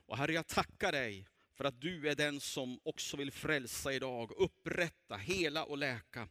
Och 0.06 0.18
Herre, 0.18 0.34
jag 0.34 0.48
tackar 0.48 0.92
dig 0.92 1.28
för 1.58 1.64
att 1.66 1.82
du 1.82 2.10
är 2.10 2.16
den 2.16 2.40
som 2.40 2.80
också 2.84 3.18
vill 3.18 3.32
frälsa 3.32 3.94
idag, 3.94 4.32
upprätta, 4.38 5.18
hela 5.18 5.64
och 5.64 5.78
läka. 5.78 6.30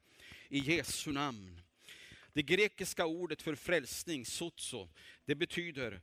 I 0.49 0.59
Jesu 0.59 1.13
namn. 1.13 1.61
Det 2.33 2.43
grekiska 2.43 3.07
ordet 3.07 3.43
för 3.43 3.55
frälsning, 3.55 4.27
sozo, 4.27 4.89
det 5.25 5.35
betyder 5.35 6.01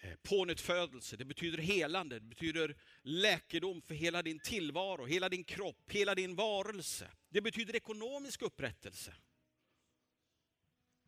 eh, 0.00 0.14
pånyttfödelse, 0.22 1.16
det 1.16 1.24
betyder 1.24 1.58
helande, 1.58 2.14
det 2.14 2.26
betyder 2.26 2.76
läkedom 3.02 3.82
för 3.82 3.94
hela 3.94 4.22
din 4.22 4.38
tillvaro, 4.38 5.04
hela 5.04 5.28
din 5.28 5.44
kropp, 5.44 5.90
hela 5.90 6.14
din 6.14 6.34
varelse. 6.34 7.10
Det 7.28 7.40
betyder 7.40 7.76
ekonomisk 7.76 8.42
upprättelse. 8.42 9.14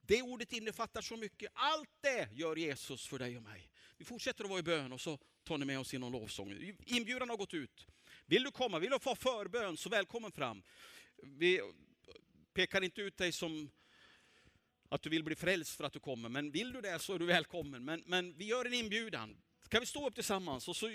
Det 0.00 0.22
ordet 0.22 0.52
innefattar 0.52 1.02
så 1.02 1.16
mycket. 1.16 1.50
Allt 1.54 1.90
det 2.00 2.28
gör 2.32 2.56
Jesus 2.56 3.06
för 3.06 3.18
dig 3.18 3.36
och 3.36 3.42
mig. 3.42 3.70
Vi 3.98 4.04
fortsätter 4.04 4.44
att 4.44 4.50
vara 4.50 4.61
i 4.61 4.62
bön 4.62 4.92
och 4.92 5.00
så 5.00 5.18
tar 5.44 5.59
ni 5.59 5.64
med 5.64 5.78
oss 5.78 5.94
i 5.94 5.98
någon 5.98 6.12
lovsång. 6.12 6.74
Inbjudan 6.87 7.30
har 7.30 7.37
gått 7.37 7.54
ut. 7.54 7.87
Vill 8.26 8.42
du 8.42 8.50
komma, 8.50 8.78
vill 8.78 8.90
du 8.90 8.98
få 8.98 9.14
förbön 9.14 9.76
så 9.76 9.88
välkommen 9.88 10.32
fram. 10.32 10.62
Vi 11.22 11.61
pekar 12.54 12.82
inte 12.85 13.00
ut 13.00 13.16
dig 13.16 13.32
som 13.32 13.70
att 14.88 15.02
du 15.02 15.11
vill 15.11 15.24
bli 15.24 15.35
frälst 15.35 15.76
för 15.76 15.85
att 15.85 15.92
du 15.92 16.00
kommer, 16.00 16.28
men 16.28 16.50
vill 16.50 16.72
du 16.72 16.80
det 16.80 16.98
så 16.98 17.14
är 17.14 17.18
du 17.18 17.26
välkommen. 17.26 17.85
Men, 17.85 18.02
men 18.06 18.38
vi 18.38 18.44
gör 18.44 18.64
en 18.64 18.74
inbjudan. 18.74 19.37
Kan 19.68 19.80
vi 19.80 19.87
stå 19.87 20.06
upp 20.06 20.14
tillsammans 20.14 20.68
och 20.68 20.76
så 20.76 20.90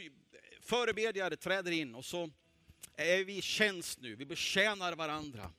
förebedjare 0.62 1.38
träder 1.38 1.72
in 1.72 1.96
och 1.96 2.06
så 2.06 2.30
är 2.96 3.24
vi 3.24 3.38
i 3.38 3.42
tjänst 3.42 4.00
nu, 4.02 4.16
vi 4.16 4.26
betjänar 4.26 4.96
varandra. 4.96 5.52